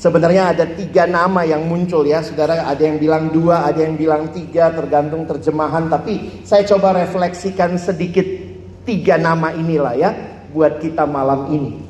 Sebenarnya 0.06 0.54
ada 0.54 0.70
tiga 0.70 1.10
nama 1.10 1.42
yang 1.42 1.66
muncul 1.66 2.06
ya, 2.06 2.22
saudara. 2.22 2.70
Ada 2.70 2.94
yang 2.94 3.02
bilang 3.02 3.34
dua, 3.34 3.66
ada 3.66 3.82
yang 3.82 3.98
bilang 3.98 4.30
tiga, 4.30 4.70
tergantung 4.70 5.26
terjemahan. 5.26 5.90
Tapi 5.90 6.46
saya 6.46 6.62
coba 6.62 6.94
refleksikan 6.94 7.74
sedikit 7.82 8.22
tiga 8.86 9.18
nama 9.18 9.50
inilah 9.58 9.98
ya, 9.98 10.14
buat 10.54 10.78
kita 10.78 11.10
malam 11.10 11.50
ini. 11.50 11.82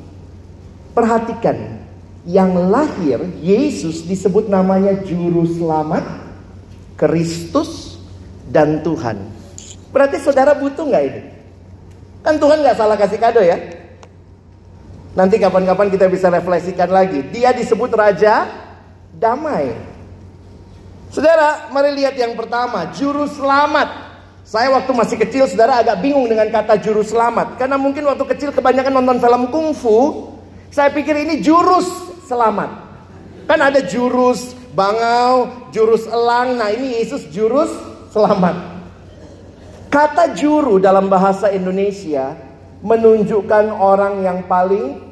Perhatikan 0.96 1.76
yang 2.24 2.56
lahir 2.72 3.20
Yesus 3.44 4.08
disebut 4.08 4.48
namanya 4.48 4.96
juru 5.04 5.44
selamat, 5.44 6.08
Kristus 6.96 8.00
dan 8.48 8.80
Tuhan. 8.80 9.28
Berarti 9.92 10.24
saudara 10.24 10.56
butuh 10.56 10.88
nggak 10.88 11.04
ini? 11.04 11.20
Kan 12.24 12.40
Tuhan 12.40 12.64
nggak 12.64 12.80
salah 12.80 12.96
kasih 12.96 13.20
kado 13.20 13.44
ya. 13.44 13.75
Nanti 15.16 15.40
kapan-kapan 15.40 15.88
kita 15.88 16.12
bisa 16.12 16.28
refleksikan 16.28 16.92
lagi. 16.92 17.24
Dia 17.32 17.56
disebut 17.56 17.88
Raja 17.96 18.52
Damai. 19.16 19.72
Saudara, 21.08 21.72
mari 21.72 21.96
lihat 21.96 22.20
yang 22.20 22.36
pertama, 22.36 22.92
juru 22.92 23.24
selamat. 23.24 24.04
Saya 24.44 24.68
waktu 24.76 24.92
masih 24.92 25.16
kecil, 25.16 25.48
saudara 25.48 25.80
agak 25.80 26.04
bingung 26.04 26.28
dengan 26.28 26.52
kata 26.52 26.76
juru 26.76 27.00
selamat. 27.00 27.56
Karena 27.56 27.80
mungkin 27.80 28.04
waktu 28.04 28.28
kecil 28.36 28.52
kebanyakan 28.52 28.92
nonton 29.00 29.16
film 29.16 29.42
kungfu. 29.48 29.98
Saya 30.68 30.92
pikir 30.92 31.16
ini 31.16 31.40
jurus 31.40 31.88
selamat. 32.28 32.68
Kan 33.48 33.58
ada 33.64 33.80
jurus 33.80 34.52
bangau, 34.76 35.48
jurus 35.72 36.04
elang. 36.12 36.60
Nah 36.60 36.68
ini 36.68 37.00
Yesus 37.00 37.24
jurus 37.32 37.72
selamat. 38.12 38.76
Kata 39.88 40.36
juru 40.36 40.76
dalam 40.76 41.08
bahasa 41.08 41.48
Indonesia 41.48 42.45
menunjukkan 42.86 43.74
orang 43.74 44.22
yang 44.22 44.46
paling 44.46 45.02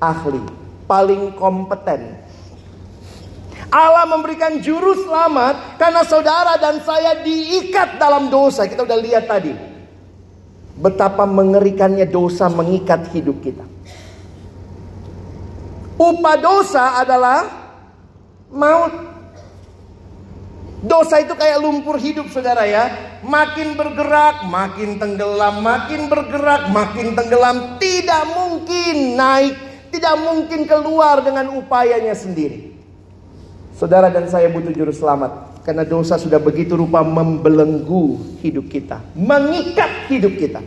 ahli, 0.00 0.40
paling 0.88 1.36
kompeten. 1.36 2.16
Allah 3.72 4.04
memberikan 4.04 4.60
juru 4.60 4.96
selamat 5.04 5.80
karena 5.80 6.04
saudara 6.04 6.56
dan 6.60 6.80
saya 6.84 7.20
diikat 7.20 8.00
dalam 8.00 8.28
dosa. 8.32 8.64
Kita 8.68 8.84
udah 8.84 9.00
lihat 9.00 9.28
tadi. 9.28 9.52
Betapa 10.76 11.28
mengerikannya 11.28 12.08
dosa 12.08 12.48
mengikat 12.52 13.08
hidup 13.12 13.40
kita. 13.44 13.64
Upah 15.96 16.36
dosa 16.40 17.00
adalah 17.00 17.48
maut. 18.52 19.11
Dosa 20.82 21.22
itu 21.22 21.38
kayak 21.38 21.62
lumpur 21.62 21.94
hidup 21.94 22.26
saudara 22.34 22.66
ya. 22.66 22.90
Makin 23.22 23.78
bergerak, 23.78 24.50
makin 24.50 24.98
tenggelam, 24.98 25.62
makin 25.62 26.10
bergerak, 26.10 26.74
makin 26.74 27.14
tenggelam. 27.14 27.78
Tidak 27.78 28.22
mungkin 28.34 29.14
naik, 29.14 29.54
tidak 29.94 30.14
mungkin 30.18 30.66
keluar 30.66 31.22
dengan 31.22 31.54
upayanya 31.54 32.18
sendiri. 32.18 32.74
Saudara 33.78 34.10
dan 34.10 34.26
saya 34.26 34.50
butuh 34.50 34.74
juru 34.74 34.90
selamat. 34.90 35.62
Karena 35.62 35.86
dosa 35.86 36.18
sudah 36.18 36.42
begitu 36.42 36.74
rupa 36.74 37.06
membelenggu 37.06 38.18
hidup 38.42 38.66
kita. 38.66 38.98
Mengikat 39.14 40.10
hidup 40.10 40.34
kita. 40.34 40.58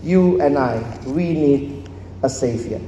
You 0.00 0.40
and 0.40 0.56
I, 0.56 0.80
we 1.04 1.36
need 1.36 1.84
a 2.24 2.30
savior. 2.32 2.80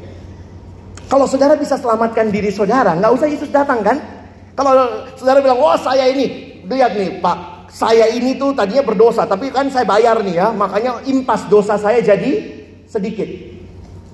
Kalau 1.13 1.29
saudara 1.29 1.61
bisa 1.61 1.77
selamatkan 1.77 2.33
diri 2.33 2.49
saudara, 2.49 2.97
nggak 2.97 3.13
usah 3.13 3.29
Yesus 3.29 3.53
datang 3.53 3.85
kan? 3.85 4.18
Kalau 4.59 4.75
saudara 5.15 5.39
bilang, 5.39 5.63
oh 5.63 5.79
saya 5.79 6.11
ini, 6.11 6.59
lihat 6.67 6.99
nih 6.99 7.23
Pak, 7.23 7.71
saya 7.71 8.11
ini 8.11 8.35
tuh 8.35 8.51
tadinya 8.59 8.83
berdosa, 8.83 9.23
tapi 9.23 9.55
kan 9.55 9.71
saya 9.71 9.87
bayar 9.87 10.19
nih 10.19 10.35
ya, 10.35 10.51
makanya 10.51 10.99
impas 11.07 11.47
dosa 11.47 11.79
saya 11.79 12.03
jadi 12.03 12.59
sedikit. 12.91 13.31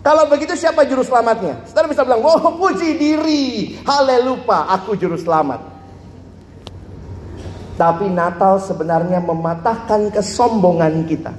Kalau 0.05 0.29
begitu 0.29 0.53
siapa 0.53 0.85
juru 0.85 1.01
selamatnya? 1.01 1.65
Saudara 1.65 1.89
bisa 1.89 2.05
bilang, 2.05 2.21
oh 2.29 2.61
puji 2.61 2.93
diri, 3.01 3.73
haleluya, 3.89 4.69
aku 4.69 5.01
juru 5.01 5.17
selamat. 5.17 5.65
Tapi 7.81 8.13
Natal 8.13 8.61
sebenarnya 8.61 9.25
mematahkan 9.25 10.13
kesombongan 10.13 11.09
kita. 11.09 11.33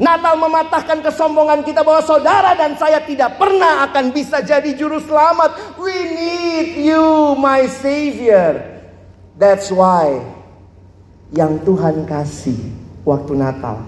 Natal 0.00 0.40
mematahkan 0.40 1.04
kesombongan 1.04 1.60
kita 1.60 1.84
bahwa 1.84 2.00
saudara 2.00 2.56
dan 2.56 2.72
saya 2.80 3.04
tidak 3.04 3.36
pernah 3.36 3.84
akan 3.84 4.16
bisa 4.16 4.40
jadi 4.40 4.72
juru 4.72 4.96
selamat. 4.96 5.76
We 5.76 5.92
need 6.16 6.68
you, 6.88 7.36
my 7.36 7.68
savior. 7.68 8.80
That's 9.36 9.68
why 9.68 10.24
yang 11.36 11.60
Tuhan 11.68 12.08
kasih 12.08 12.56
waktu 13.04 13.36
Natal 13.36 13.84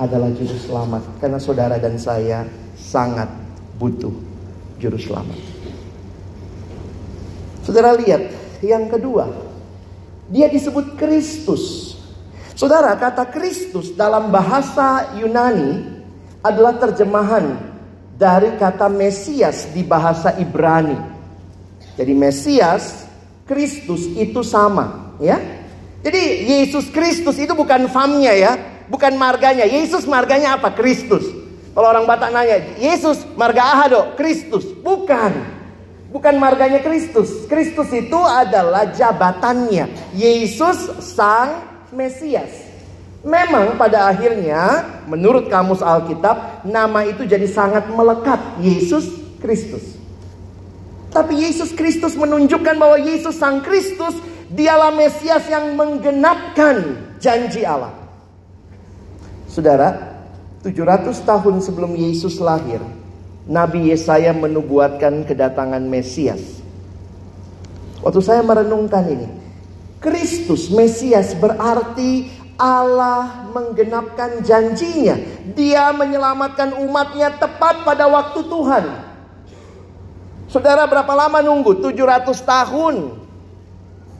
adalah 0.00 0.32
juru 0.32 0.56
selamat 0.56 1.20
karena 1.20 1.36
saudara 1.36 1.76
dan 1.76 2.00
saya 2.00 2.48
sangat 2.72 3.28
butuh 3.76 4.12
juru 4.80 4.96
selamat. 4.96 5.36
Saudara 7.60 7.92
lihat 7.92 8.24
yang 8.64 8.88
kedua, 8.88 9.28
dia 10.32 10.48
disebut 10.48 10.96
Kristus. 10.96 11.91
Saudara, 12.52 12.92
kata 13.00 13.28
Kristus 13.32 13.96
dalam 13.96 14.28
bahasa 14.28 15.16
Yunani 15.16 15.88
adalah 16.44 16.76
terjemahan 16.76 17.56
dari 18.18 18.54
kata 18.60 18.92
Mesias 18.92 19.72
di 19.72 19.80
bahasa 19.80 20.36
Ibrani. 20.36 20.96
Jadi 21.96 22.12
Mesias, 22.12 23.08
Kristus 23.48 24.04
itu 24.12 24.44
sama, 24.44 25.16
ya. 25.16 25.40
Jadi 26.02 26.50
Yesus 26.50 26.90
Kristus 26.90 27.38
itu 27.38 27.54
bukan 27.54 27.86
famnya 27.88 28.34
ya, 28.34 28.52
bukan 28.90 29.14
marganya. 29.14 29.64
Yesus 29.64 30.04
marganya 30.04 30.58
apa? 30.58 30.74
Kristus. 30.74 31.24
Kalau 31.72 31.88
orang 31.88 32.04
Batak 32.04 32.36
nanya, 32.36 32.58
Yesus 32.76 33.24
marga 33.32 33.64
Ahado, 33.72 34.12
Kristus. 34.18 34.68
Bukan. 34.84 35.32
Bukan 36.12 36.36
marganya 36.36 36.84
Kristus. 36.84 37.48
Kristus 37.48 37.88
itu 37.96 38.20
adalah 38.20 38.92
jabatannya. 38.92 40.12
Yesus 40.12 41.00
sang 41.00 41.71
Mesias. 41.92 42.50
Memang 43.22 43.78
pada 43.78 44.10
akhirnya 44.10 44.82
menurut 45.06 45.46
kamus 45.46 45.78
Alkitab 45.78 46.66
nama 46.66 47.06
itu 47.06 47.22
jadi 47.22 47.46
sangat 47.46 47.86
melekat 47.86 48.40
Yesus 48.58 49.06
Kristus. 49.38 49.94
Tapi 51.12 51.44
Yesus 51.44 51.70
Kristus 51.76 52.18
menunjukkan 52.18 52.74
bahwa 52.80 52.98
Yesus 52.98 53.36
Sang 53.36 53.60
Kristus 53.60 54.16
dialah 54.48 54.90
Mesias 54.90 55.44
yang 55.46 55.76
menggenapkan 55.76 56.98
janji 57.20 57.62
Allah. 57.62 57.92
Saudara, 59.46 60.18
700 60.64 61.12
tahun 61.22 61.60
sebelum 61.60 61.92
Yesus 61.92 62.40
lahir, 62.40 62.80
Nabi 63.44 63.92
Yesaya 63.92 64.32
menubuatkan 64.32 65.28
kedatangan 65.28 65.84
Mesias. 65.84 66.64
Waktu 68.00 68.20
saya 68.24 68.40
merenungkan 68.40 69.04
ini, 69.06 69.41
Kristus 70.02 70.66
Mesias 70.68 71.32
berarti 71.38 72.26
Allah 72.58 73.46
menggenapkan 73.54 74.42
janjinya. 74.42 75.14
Dia 75.54 75.94
menyelamatkan 75.94 76.74
umatnya 76.82 77.30
tepat 77.38 77.86
pada 77.86 78.10
waktu 78.10 78.42
Tuhan. 78.42 78.84
Saudara 80.50 80.84
berapa 80.84 81.14
lama 81.16 81.40
nunggu? 81.40 81.80
700 81.80 82.28
tahun. 82.44 83.22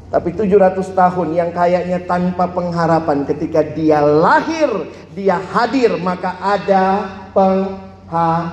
Tapi 0.08 0.32
700 0.36 0.92
tahun 0.92 1.28
yang 1.36 1.50
kayaknya 1.52 2.04
tanpa 2.04 2.44
pengharapan 2.48 3.24
ketika 3.24 3.64
dia 3.64 4.00
lahir, 4.04 4.68
dia 5.16 5.40
hadir, 5.40 5.96
maka 6.00 6.36
ada 6.40 7.08
pengharapan. 7.32 8.52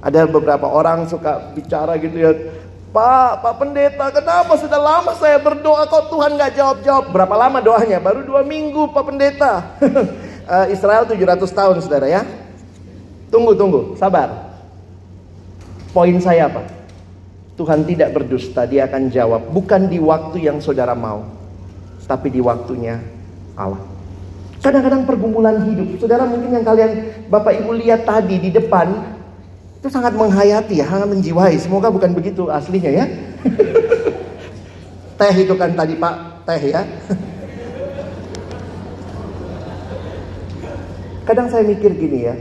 Ada 0.00 0.24
beberapa 0.30 0.64
orang 0.70 1.06
suka 1.10 1.52
bicara 1.54 1.98
gitu 1.98 2.14
ya, 2.18 2.32
Pak, 2.90 3.46
Pak 3.46 3.54
Pendeta, 3.62 4.10
kenapa 4.10 4.58
sudah 4.58 4.80
lama 4.82 5.14
saya 5.14 5.38
berdoa 5.38 5.86
kok 5.86 6.10
Tuhan 6.10 6.34
nggak 6.34 6.58
jawab-jawab? 6.58 7.04
Berapa 7.14 7.34
lama 7.38 7.62
doanya? 7.62 8.02
Baru 8.02 8.26
dua 8.26 8.42
minggu 8.42 8.90
Pak 8.90 9.04
Pendeta. 9.06 9.78
uh, 10.50 10.66
Israel 10.74 11.06
700 11.06 11.38
tahun 11.54 11.76
saudara 11.78 12.10
ya. 12.10 12.26
Tunggu, 13.30 13.54
tunggu, 13.54 13.94
sabar. 13.94 14.58
Poin 15.94 16.18
saya 16.18 16.50
apa? 16.50 16.66
Tuhan 17.54 17.86
tidak 17.86 18.10
berdusta, 18.10 18.66
dia 18.66 18.90
akan 18.90 19.06
jawab. 19.06 19.54
Bukan 19.54 19.86
di 19.86 20.02
waktu 20.02 20.50
yang 20.50 20.58
saudara 20.58 20.98
mau. 20.98 21.22
Tapi 22.10 22.26
di 22.26 22.42
waktunya 22.42 22.98
Allah. 23.54 23.86
Kadang-kadang 24.58 25.06
pergumulan 25.06 25.62
hidup. 25.62 25.94
Saudara 26.02 26.26
mungkin 26.26 26.58
yang 26.58 26.66
kalian 26.66 27.22
Bapak 27.30 27.54
Ibu 27.62 27.70
lihat 27.78 28.02
tadi 28.02 28.42
di 28.42 28.50
depan 28.50 29.19
itu 29.80 29.88
sangat 29.88 30.12
menghayati 30.12 30.84
ya, 30.84 30.86
sangat 30.92 31.08
menjiwai. 31.08 31.56
Semoga 31.56 31.88
bukan 31.88 32.12
begitu 32.12 32.52
aslinya 32.52 32.92
ya. 32.92 33.08
teh 35.20 35.34
itu 35.40 35.56
kan 35.56 35.72
tadi 35.72 35.96
Pak, 35.96 36.44
teh 36.44 36.62
ya. 36.68 36.84
Kadang 41.24 41.48
saya 41.48 41.64
mikir 41.64 41.96
gini 41.96 42.28
ya. 42.28 42.36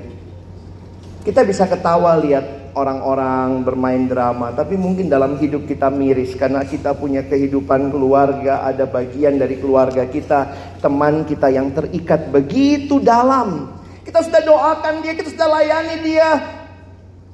Kita 1.24 1.48
bisa 1.48 1.64
ketawa 1.64 2.20
lihat 2.20 2.76
orang-orang 2.76 3.64
bermain 3.64 4.12
drama, 4.12 4.52
tapi 4.52 4.76
mungkin 4.76 5.08
dalam 5.08 5.40
hidup 5.40 5.64
kita 5.64 5.88
miris 5.88 6.36
karena 6.36 6.68
kita 6.68 6.92
punya 6.92 7.24
kehidupan 7.24 7.88
keluarga, 7.88 8.68
ada 8.68 8.84
bagian 8.84 9.40
dari 9.40 9.56
keluarga 9.56 10.04
kita, 10.04 10.52
teman 10.84 11.24
kita 11.24 11.48
yang 11.48 11.72
terikat 11.72 12.28
begitu 12.36 13.00
dalam. 13.00 13.80
Kita 14.04 14.28
sudah 14.28 14.44
doakan 14.44 15.08
dia, 15.08 15.16
kita 15.16 15.32
sudah 15.32 15.48
layani 15.60 15.96
dia, 16.04 16.59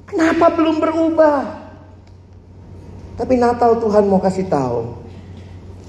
Kenapa 0.06 0.54
belum 0.54 0.78
berubah? 0.78 1.66
Tapi 3.18 3.34
Natal 3.34 3.82
Tuhan 3.82 4.06
mau 4.06 4.22
kasih 4.22 4.46
tahu. 4.46 5.02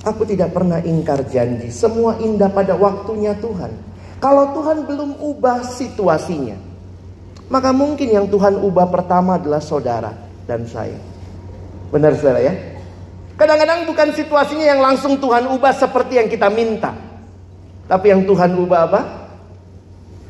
Aku 0.01 0.23
tidak 0.25 0.57
pernah 0.57 0.81
ingkar 0.81 1.21
janji. 1.29 1.69
Semua 1.69 2.17
indah 2.17 2.49
pada 2.49 2.73
waktunya 2.73 3.37
Tuhan. 3.37 3.69
Kalau 4.17 4.57
Tuhan 4.57 4.89
belum 4.89 5.21
ubah 5.21 5.61
situasinya. 5.61 6.57
Maka 7.47 7.69
mungkin 7.71 8.09
yang 8.09 8.25
Tuhan 8.27 8.57
ubah 8.57 8.89
pertama 8.89 9.37
adalah 9.37 9.61
saudara 9.61 10.11
dan 10.49 10.65
saya. 10.65 10.97
Benar 11.93 12.17
saudara 12.17 12.41
ya? 12.41 12.53
Kadang-kadang 13.37 13.85
bukan 13.85 14.17
situasinya 14.17 14.65
yang 14.65 14.81
langsung 14.81 15.21
Tuhan 15.21 15.45
ubah 15.45 15.77
seperti 15.77 16.17
yang 16.17 16.27
kita 16.27 16.49
minta. 16.49 16.95
Tapi 17.85 18.05
yang 18.09 18.25
Tuhan 18.25 18.57
ubah 18.57 18.81
apa? 18.89 19.01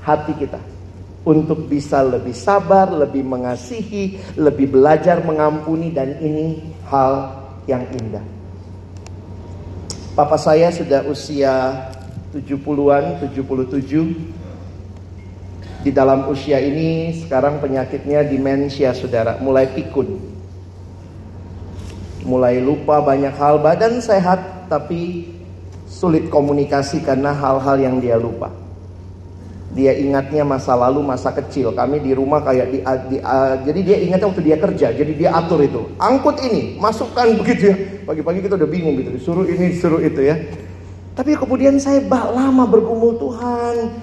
Hati 0.03 0.33
kita 0.35 0.76
untuk 1.23 1.65
bisa 1.65 2.05
lebih 2.05 2.35
sabar, 2.35 2.91
lebih 2.91 3.25
mengasihi, 3.25 4.19
lebih 4.37 4.69
belajar 4.75 5.23
mengampuni 5.25 5.89
dan 5.91 6.15
ini 6.21 6.61
hal 6.87 7.35
yang 7.67 7.83
indah. 7.93 8.23
Papa 10.17 10.39
saya 10.39 10.73
sudah 10.73 11.05
usia 11.05 11.85
70-an, 12.33 13.21
77. 13.21 14.17
Di 15.85 15.93
dalam 15.93 16.25
usia 16.27 16.57
ini 16.57 17.13
sekarang 17.21 17.61
penyakitnya 17.61 18.25
demensia 18.25 18.97
saudara, 18.97 19.37
mulai 19.39 19.69
pikun. 19.71 20.19
Mulai 22.25 22.59
lupa 22.59 22.99
banyak 22.99 23.31
hal, 23.37 23.61
badan 23.61 24.01
sehat 24.01 24.67
tapi 24.67 25.31
sulit 25.87 26.27
komunikasi 26.27 26.99
karena 27.05 27.31
hal-hal 27.31 27.79
yang 27.79 28.03
dia 28.03 28.19
lupa. 28.19 28.51
Dia 29.77 29.93
ingatnya 29.93 30.41
masa 30.41 30.73
lalu, 30.73 31.05
masa 31.05 31.29
kecil. 31.29 31.69
Kami 31.69 32.01
di 32.01 32.17
rumah 32.17 32.41
kayak 32.41 32.67
di, 32.73 32.81
di 33.13 33.17
uh, 33.21 33.61
jadi 33.61 33.79
dia 33.85 33.97
ingatnya 34.01 34.25
waktu 34.33 34.41
dia 34.41 34.57
kerja. 34.57 34.87
Jadi 34.89 35.13
dia 35.13 35.37
atur 35.37 35.61
itu. 35.61 35.85
Angkut 36.01 36.41
ini, 36.41 36.81
masukkan 36.81 37.29
begitu 37.37 37.69
ya. 37.69 37.75
Pagi-pagi 38.09 38.41
kita 38.41 38.57
udah 38.57 38.65
bingung 38.65 38.97
gitu. 38.97 39.13
Disuruh 39.13 39.45
ini, 39.45 39.77
disuruh 39.77 40.01
itu 40.01 40.17
ya. 40.25 40.33
Tapi 41.13 41.37
kemudian 41.37 41.77
saya 41.77 42.01
bak 42.01 42.25
lama 42.33 42.65
bergumul 42.65 43.21
Tuhan. 43.21 43.93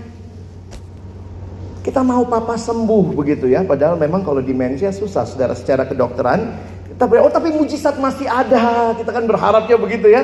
Kita 1.83 2.07
mau 2.07 2.23
papa 2.23 2.55
sembuh 2.55 3.11
begitu 3.11 3.51
ya. 3.51 3.67
Padahal 3.67 3.99
memang 3.99 4.23
kalau 4.23 4.39
demensia 4.39 4.95
susah. 4.95 5.27
Saudara 5.27 5.59
secara 5.59 5.91
kedokteran. 5.91 6.55
Kita 6.95 7.11
oh 7.19 7.35
tapi 7.35 7.51
mujizat 7.51 7.99
masih 7.99 8.31
ada. 8.31 8.95
Kita 8.95 9.11
kan 9.11 9.27
berharapnya 9.27 9.75
begitu 9.75 10.07
ya. 10.07 10.23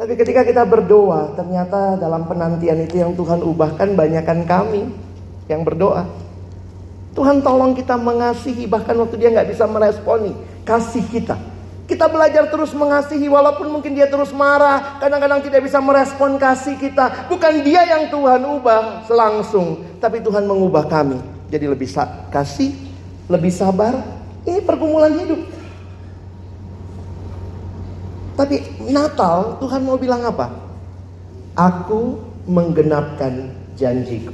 Tapi 0.00 0.16
ketika 0.16 0.40
kita 0.48 0.64
berdoa, 0.64 1.36
ternyata 1.36 2.00
dalam 2.00 2.24
penantian 2.24 2.88
itu 2.88 3.04
yang 3.04 3.12
Tuhan 3.12 3.44
ubahkan 3.44 3.92
banyakkan 3.92 4.48
kami 4.48 4.88
yang 5.44 5.60
berdoa. 5.60 6.08
Tuhan 7.12 7.44
tolong 7.44 7.76
kita 7.76 8.00
mengasihi 8.00 8.64
bahkan 8.64 8.96
waktu 8.96 9.20
dia 9.20 9.28
nggak 9.28 9.52
bisa 9.52 9.68
meresponi 9.68 10.32
kasih 10.64 11.04
kita. 11.04 11.36
Kita 11.84 12.08
belajar 12.08 12.48
terus 12.48 12.72
mengasihi 12.72 13.28
walaupun 13.28 13.68
mungkin 13.68 13.92
dia 13.92 14.08
terus 14.08 14.32
marah, 14.32 14.96
kadang-kadang 15.04 15.44
tidak 15.44 15.68
bisa 15.68 15.84
merespon 15.84 16.40
kasih 16.40 16.80
kita. 16.80 17.28
Bukan 17.28 17.60
dia 17.60 17.84
yang 17.84 18.08
Tuhan 18.08 18.40
ubah 18.40 19.04
langsung, 19.04 19.84
tapi 20.00 20.24
Tuhan 20.24 20.48
mengubah 20.48 20.88
kami 20.88 21.20
jadi 21.52 21.68
lebih 21.68 21.92
kasih, 22.32 22.72
lebih 23.28 23.52
sabar. 23.52 24.00
Ini 24.48 24.64
pergumulan 24.64 25.12
hidup. 25.12 25.59
Tapi 28.40 28.56
Natal 28.88 29.60
Tuhan 29.60 29.84
mau 29.84 30.00
bilang 30.00 30.24
apa? 30.24 30.48
Aku 31.60 32.16
menggenapkan 32.48 33.52
janjiku. 33.76 34.32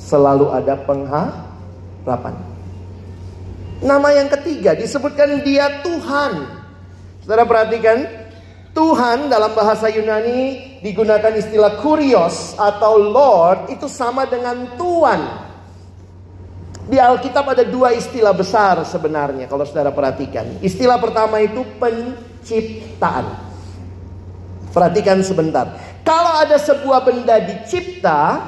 Selalu 0.00 0.48
ada 0.56 0.72
pengharapan. 0.88 2.32
Nama 3.84 4.08
yang 4.16 4.32
ketiga 4.32 4.72
disebutkan 4.72 5.44
dia 5.44 5.84
Tuhan. 5.84 6.48
Saudara 7.20 7.44
perhatikan, 7.44 8.08
Tuhan 8.72 9.28
dalam 9.28 9.52
bahasa 9.52 9.92
Yunani 9.92 10.80
digunakan 10.80 11.36
istilah 11.36 11.76
kurios 11.84 12.56
atau 12.56 12.96
Lord 12.96 13.68
itu 13.68 13.84
sama 13.84 14.24
dengan 14.24 14.64
Tuhan. 14.80 15.20
Di 16.88 16.96
Alkitab 16.96 17.52
ada 17.52 17.68
dua 17.68 17.92
istilah 17.92 18.32
besar 18.32 18.80
sebenarnya 18.88 19.44
kalau 19.44 19.68
saudara 19.68 19.92
perhatikan. 19.92 20.56
Istilah 20.64 20.96
pertama 20.96 21.36
itu 21.44 21.60
penciptaan. 22.42 23.38
Perhatikan 24.74 25.22
sebentar. 25.22 25.78
Kalau 26.02 26.42
ada 26.42 26.58
sebuah 26.58 27.06
benda 27.06 27.38
dicipta, 27.38 28.42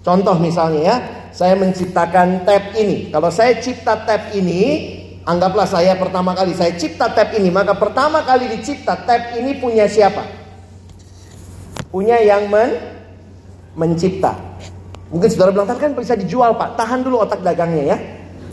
contoh 0.00 0.40
misalnya 0.40 0.80
ya, 0.80 0.96
saya 1.36 1.54
menciptakan 1.60 2.48
tab 2.48 2.72
ini. 2.72 3.12
Kalau 3.12 3.28
saya 3.28 3.60
cipta 3.60 4.00
tab 4.08 4.32
ini, 4.32 4.96
Anggaplah 5.20 5.68
saya 5.68 5.92
pertama 6.00 6.32
kali 6.32 6.56
saya 6.56 6.72
cipta 6.80 7.12
tab 7.12 7.28
ini, 7.36 7.52
maka 7.52 7.76
pertama 7.76 8.24
kali 8.24 8.56
dicipta 8.56 8.96
tab 9.04 9.36
ini 9.36 9.52
punya 9.60 9.84
siapa? 9.84 10.24
Punya 11.92 12.16
yang 12.24 12.48
men 12.48 12.80
mencipta. 13.76 14.32
Mungkin 15.12 15.28
saudara 15.28 15.52
bilang 15.52 15.68
kan 15.68 15.92
bisa 15.92 16.16
dijual 16.16 16.56
pak, 16.56 16.72
tahan 16.80 17.04
dulu 17.04 17.20
otak 17.20 17.44
dagangnya 17.44 17.84
ya. 17.84 17.98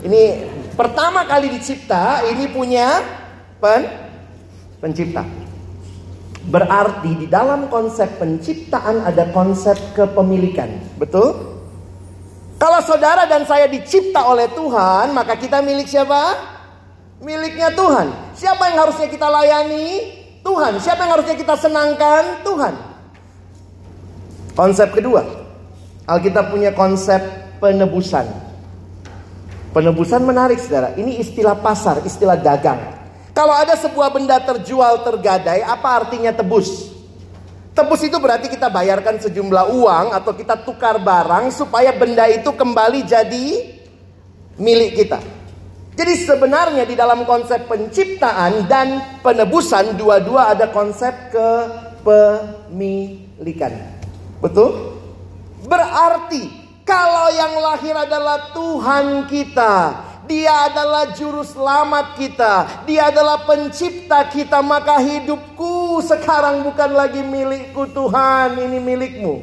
Ini 0.04 0.22
pertama 0.76 1.24
kali 1.24 1.56
dicipta, 1.56 2.20
ini 2.28 2.52
punya 2.52 3.00
pen 3.64 4.07
pencipta. 4.78 5.26
Berarti 6.48 7.10
di 7.14 7.26
dalam 7.28 7.68
konsep 7.68 8.16
penciptaan 8.16 9.04
ada 9.04 9.28
konsep 9.34 9.76
kepemilikan, 9.92 10.96
betul? 10.96 11.58
Kalau 12.58 12.80
saudara 12.82 13.28
dan 13.28 13.44
saya 13.44 13.68
dicipta 13.70 14.24
oleh 14.26 14.50
Tuhan, 14.56 15.14
maka 15.14 15.38
kita 15.38 15.60
milik 15.62 15.86
siapa? 15.86 16.56
miliknya 17.22 17.74
Tuhan. 17.74 18.34
Siapa 18.34 18.62
yang 18.70 18.78
harusnya 18.86 19.08
kita 19.10 19.26
layani? 19.26 19.86
Tuhan. 20.42 20.72
Siapa 20.78 21.00
yang 21.06 21.12
harusnya 21.18 21.36
kita 21.36 21.54
senangkan? 21.58 22.46
Tuhan. 22.46 22.74
Konsep 24.54 24.90
kedua, 24.90 25.22
Alkitab 26.06 26.50
punya 26.50 26.74
konsep 26.74 27.22
penebusan. 27.62 28.26
Penebusan 29.70 30.26
menarik 30.26 30.58
saudara. 30.58 30.98
Ini 30.98 31.22
istilah 31.22 31.54
pasar, 31.62 32.02
istilah 32.02 32.34
dagang. 32.34 32.97
Kalau 33.38 33.54
ada 33.54 33.78
sebuah 33.78 34.10
benda 34.10 34.42
terjual 34.42 35.06
tergadai, 35.06 35.62
apa 35.62 36.02
artinya 36.02 36.34
tebus? 36.34 36.90
Tebus 37.70 38.02
itu 38.02 38.18
berarti 38.18 38.50
kita 38.50 38.66
bayarkan 38.66 39.22
sejumlah 39.22 39.78
uang 39.78 40.10
atau 40.10 40.34
kita 40.34 40.58
tukar 40.66 40.98
barang 40.98 41.54
supaya 41.54 41.94
benda 41.94 42.26
itu 42.26 42.50
kembali 42.50 43.06
jadi 43.06 43.78
milik 44.58 44.98
kita. 44.98 45.22
Jadi 45.94 46.18
sebenarnya 46.18 46.82
di 46.82 46.98
dalam 46.98 47.22
konsep 47.22 47.70
penciptaan 47.70 48.66
dan 48.66 49.22
penebusan 49.22 49.94
dua-dua 49.94 50.58
ada 50.58 50.74
konsep 50.74 51.30
kepemilikan. 51.30 53.70
Betul? 54.42 54.98
Berarti 55.62 56.42
kalau 56.82 57.30
yang 57.30 57.54
lahir 57.62 57.94
adalah 57.94 58.50
Tuhan 58.50 59.30
kita, 59.30 60.07
dia 60.28 60.68
adalah 60.68 61.10
juru 61.16 61.40
selamat 61.40 62.14
kita. 62.20 62.54
Dia 62.84 63.08
adalah 63.08 63.42
pencipta 63.48 64.28
kita. 64.28 64.60
Maka 64.60 65.00
hidupku 65.00 66.04
sekarang 66.04 66.62
bukan 66.62 66.92
lagi 66.92 67.24
milikku 67.24 67.88
Tuhan. 67.90 68.60
Ini 68.60 68.78
milikmu. 68.78 69.34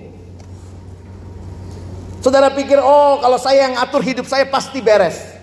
Saudara 2.22 2.54
pikir, 2.54 2.82
oh 2.82 3.22
kalau 3.22 3.38
saya 3.38 3.70
yang 3.70 3.76
atur 3.82 4.02
hidup 4.02 4.26
saya 4.26 4.46
pasti 4.50 4.82
beres. 4.82 5.34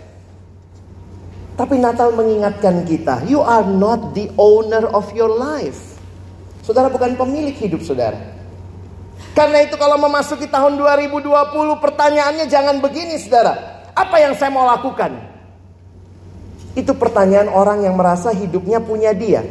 Tapi 1.54 1.78
Natal 1.78 2.10
mengingatkan 2.16 2.82
kita, 2.82 3.22
you 3.28 3.38
are 3.38 3.62
not 3.62 4.16
the 4.18 4.26
owner 4.34 4.90
of 4.90 5.06
your 5.14 5.30
life. 5.30 5.94
Saudara 6.66 6.90
bukan 6.90 7.14
pemilik 7.14 7.54
hidup 7.54 7.86
saudara. 7.86 8.18
Karena 9.30 9.62
itu 9.62 9.78
kalau 9.78 9.94
memasuki 9.94 10.50
tahun 10.50 10.74
2020 10.74 11.22
pertanyaannya 11.78 12.50
jangan 12.50 12.82
begini 12.82 13.14
saudara. 13.14 13.86
Apa 13.94 14.18
yang 14.18 14.34
saya 14.34 14.50
mau 14.50 14.66
lakukan? 14.66 15.31
Itu 16.72 16.96
pertanyaan 16.96 17.52
orang 17.52 17.84
yang 17.84 18.00
merasa 18.00 18.32
hidupnya 18.32 18.80
punya 18.80 19.12
dia. 19.12 19.44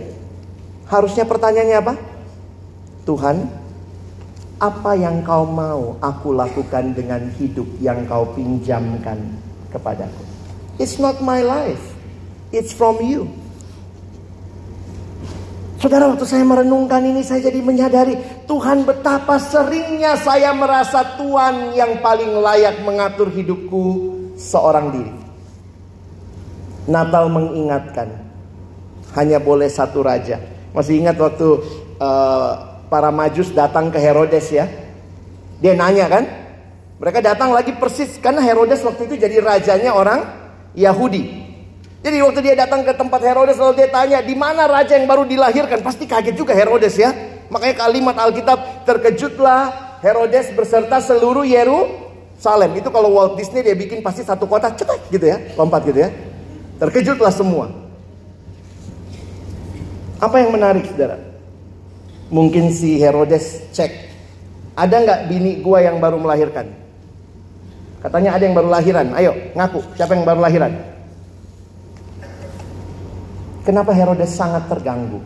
Harusnya 0.89 1.23
pertanyaannya 1.23 1.77
apa? 1.77 1.93
Tuhan, 3.05 3.37
apa 4.61 4.91
yang 4.93 5.25
kau 5.25 5.45
mau 5.45 5.97
aku 6.01 6.33
lakukan 6.33 6.93
dengan 6.93 7.29
hidup 7.37 7.65
yang 7.81 8.05
kau 8.09 8.29
pinjamkan 8.33 9.17
kepadaku? 9.69 10.21
It's 10.81 10.97
not 10.97 11.21
my 11.21 11.45
life. 11.45 11.81
It's 12.49 12.73
from 12.73 13.01
you. 13.05 13.29
Saudara, 15.81 16.13
waktu 16.13 16.29
saya 16.29 16.45
merenungkan 16.45 17.01
ini, 17.01 17.25
saya 17.25 17.49
jadi 17.49 17.57
menyadari 17.57 18.45
Tuhan 18.45 18.85
betapa 18.85 19.41
seringnya 19.41 20.13
saya 20.13 20.53
merasa 20.53 21.17
Tuhan 21.17 21.73
yang 21.73 22.05
paling 22.05 22.37
layak 22.37 22.85
mengatur 22.85 23.33
hidupku 23.33 24.13
seorang 24.37 24.93
diri. 24.93 25.20
Natal 26.89 27.29
mengingatkan 27.29 28.09
hanya 29.13 29.37
boleh 29.37 29.69
satu 29.69 30.01
raja. 30.01 30.39
Masih 30.71 31.03
ingat 31.03 31.19
waktu 31.19 31.61
uh, 31.99 32.51
para 32.87 33.11
majus 33.11 33.51
datang 33.51 33.91
ke 33.91 33.99
Herodes 33.99 34.47
ya? 34.49 34.65
Dia 35.59 35.75
nanya 35.77 36.07
kan? 36.07 36.23
Mereka 37.01 37.19
datang 37.21 37.51
lagi 37.51 37.73
persis 37.75 38.17
karena 38.21 38.39
Herodes 38.41 38.81
waktu 38.85 39.09
itu 39.09 39.15
jadi 39.19 39.41
rajanya 39.41 39.91
orang 39.93 40.21
Yahudi. 40.77 41.43
Jadi 42.01 42.17
waktu 42.17 42.39
dia 42.41 42.55
datang 42.57 42.81
ke 42.81 42.93
tempat 42.97 43.21
Herodes 43.21 43.61
lalu 43.61 43.85
dia 43.85 43.89
tanya 43.93 44.25
di 44.25 44.33
mana 44.33 44.65
raja 44.65 44.97
yang 44.97 45.05
baru 45.05 45.25
dilahirkan. 45.27 45.85
Pasti 45.85 46.09
kaget 46.09 46.33
juga 46.33 46.57
Herodes 46.57 46.97
ya. 46.97 47.13
Makanya 47.51 47.75
kalimat 47.83 48.15
Alkitab 48.15 48.87
terkejutlah 48.87 49.97
Herodes 50.01 50.49
beserta 50.55 50.97
seluruh 51.03 51.45
Yerusalem. 51.45 52.71
Itu 52.79 52.89
kalau 52.89 53.13
Walt 53.13 53.37
Disney 53.37 53.61
dia 53.61 53.77
bikin 53.77 54.01
pasti 54.01 54.25
satu 54.25 54.49
kota 54.49 54.73
cepat 54.73 54.97
gitu 55.13 55.29
ya, 55.29 55.37
lompat 55.59 55.85
gitu 55.85 55.99
ya. 55.99 56.09
Terkejutlah 56.81 57.29
semua. 57.29 57.69
Apa 60.17 60.41
yang 60.41 60.49
menarik 60.49 60.89
saudara? 60.89 61.21
Mungkin 62.33 62.73
si 62.73 62.97
Herodes 62.97 63.69
cek 63.69 64.09
ada 64.73 64.97
nggak 64.97 65.21
bini 65.29 65.61
gua 65.61 65.85
yang 65.85 66.01
baru 66.01 66.17
melahirkan? 66.17 66.73
Katanya 68.01 68.33
ada 68.33 68.43
yang 68.49 68.57
baru 68.57 68.73
lahiran. 68.73 69.13
Ayo 69.13 69.53
ngaku 69.53 69.93
siapa 69.93 70.17
yang 70.17 70.25
baru 70.25 70.41
lahiran? 70.41 70.73
Kenapa 73.61 73.93
Herodes 73.93 74.33
sangat 74.33 74.65
terganggu? 74.65 75.21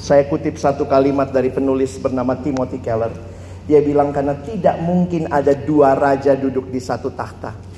Saya 0.00 0.24
kutip 0.32 0.56
satu 0.56 0.88
kalimat 0.88 1.28
dari 1.28 1.52
penulis 1.52 2.00
bernama 2.00 2.40
Timothy 2.40 2.80
Keller. 2.80 3.12
Dia 3.68 3.84
bilang 3.84 4.16
karena 4.16 4.32
tidak 4.48 4.80
mungkin 4.80 5.28
ada 5.28 5.52
dua 5.52 5.92
raja 5.92 6.32
duduk 6.32 6.72
di 6.72 6.80
satu 6.80 7.12
tahta. 7.12 7.75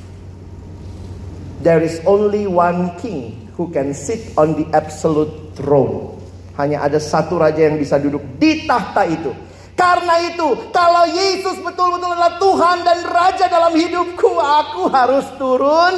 There 1.58 1.82
is 1.82 1.98
only 2.06 2.46
one 2.46 2.94
king 3.02 3.50
who 3.58 3.74
can 3.74 3.90
sit 3.90 4.38
on 4.38 4.54
the 4.54 4.66
absolute 4.70 5.58
throne. 5.58 6.14
Hanya 6.54 6.86
ada 6.86 7.02
satu 7.02 7.38
raja 7.38 7.66
yang 7.66 7.78
bisa 7.78 7.98
duduk 7.98 8.22
di 8.38 8.66
tahta 8.66 9.02
itu. 9.06 9.30
Karena 9.78 10.18
itu, 10.26 10.74
kalau 10.74 11.06
Yesus 11.06 11.62
betul-betul 11.62 12.10
adalah 12.10 12.34
Tuhan 12.42 12.82
dan 12.82 12.98
Raja 13.06 13.46
dalam 13.46 13.78
hidupku, 13.78 14.26
aku 14.42 14.90
harus 14.90 15.22
turun 15.38 15.94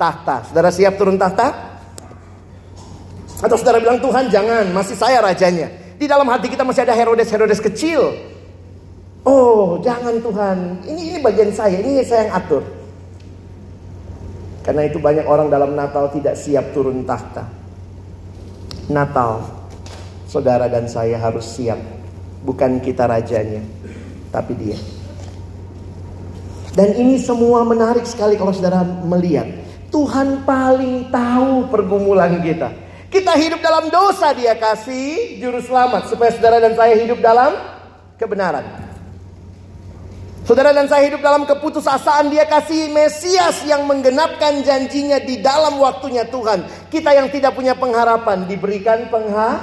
tahta. 0.00 0.48
Saudara 0.48 0.72
siap 0.72 0.96
turun 0.96 1.20
tahta? 1.20 1.76
Atau 3.44 3.56
saudara 3.60 3.84
bilang 3.84 4.00
Tuhan 4.00 4.32
jangan, 4.32 4.64
masih 4.72 4.96
saya 4.96 5.20
rajanya. 5.20 5.68
Di 6.00 6.08
dalam 6.08 6.24
hati 6.32 6.48
kita 6.48 6.64
masih 6.64 6.88
ada 6.88 6.96
Herodes-Herodes 6.96 7.60
kecil. 7.60 8.00
Oh 9.28 9.76
jangan 9.84 10.16
Tuhan, 10.18 10.56
ini, 10.88 11.12
ini 11.12 11.18
bagian 11.20 11.52
saya, 11.52 11.78
ini 11.84 12.00
saya 12.02 12.26
yang 12.26 12.34
atur. 12.42 12.64
Karena 14.62 14.86
itu 14.86 15.02
banyak 15.02 15.26
orang 15.26 15.50
dalam 15.50 15.74
Natal 15.74 16.06
tidak 16.14 16.38
siap 16.38 16.70
turun 16.70 17.02
tahta. 17.02 17.50
Natal 18.86 19.42
saudara 20.30 20.70
dan 20.70 20.86
saya 20.86 21.18
harus 21.18 21.44
siap. 21.44 21.78
Bukan 22.42 22.82
kita 22.82 23.06
rajanya, 23.06 23.62
tapi 24.30 24.54
dia. 24.58 24.78
Dan 26.72 26.96
ini 26.96 27.20
semua 27.20 27.62
menarik 27.62 28.06
sekali 28.08 28.34
kalau 28.34 28.50
saudara 28.50 28.82
melihat. 28.82 29.46
Tuhan 29.92 30.48
paling 30.48 31.12
tahu 31.12 31.68
pergumulan 31.68 32.40
kita. 32.40 32.72
Kita 33.12 33.36
hidup 33.36 33.60
dalam 33.60 33.92
dosa 33.92 34.32
dia 34.32 34.56
kasih 34.56 35.36
juru 35.36 35.60
selamat. 35.60 36.08
Supaya 36.08 36.32
saudara 36.32 36.64
dan 36.64 36.72
saya 36.72 36.96
hidup 36.96 37.20
dalam 37.20 37.52
kebenaran. 38.16 38.91
Saudara 40.42 40.74
dan 40.74 40.90
saya 40.90 41.06
hidup 41.06 41.22
dalam 41.22 41.46
keputusasaan 41.46 42.26
dia 42.26 42.42
kasih 42.42 42.90
Mesias 42.90 43.62
yang 43.62 43.86
menggenapkan 43.86 44.58
janjinya 44.66 45.22
di 45.22 45.38
dalam 45.38 45.78
waktunya 45.78 46.26
Tuhan. 46.26 46.66
Kita 46.90 47.14
yang 47.14 47.30
tidak 47.30 47.54
punya 47.54 47.78
pengharapan 47.78 48.50
diberikan 48.50 49.06
pengha 49.06 49.62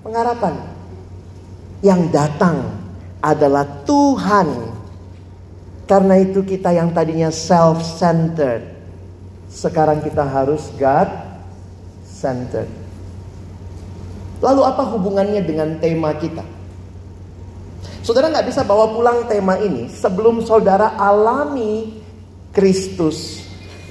pengharapan. 0.00 0.56
Yang 1.84 2.08
datang 2.16 2.64
adalah 3.20 3.68
Tuhan 3.84 4.72
karena 5.84 6.16
itu 6.24 6.40
kita 6.48 6.72
yang 6.72 6.96
tadinya 6.96 7.28
self-centered. 7.28 8.72
Sekarang 9.52 10.00
kita 10.00 10.24
harus 10.24 10.72
God-centered. 10.80 12.72
Lalu 14.40 14.62
apa 14.64 14.82
hubungannya 14.96 15.44
dengan 15.44 15.76
tema 15.76 16.16
kita? 16.16 16.55
Saudara 18.06 18.30
nggak 18.30 18.46
bisa 18.46 18.62
bawa 18.62 18.94
pulang 18.94 19.26
tema 19.26 19.58
ini 19.58 19.90
sebelum 19.90 20.38
saudara 20.46 20.94
alami 20.94 21.98
Kristus, 22.54 23.42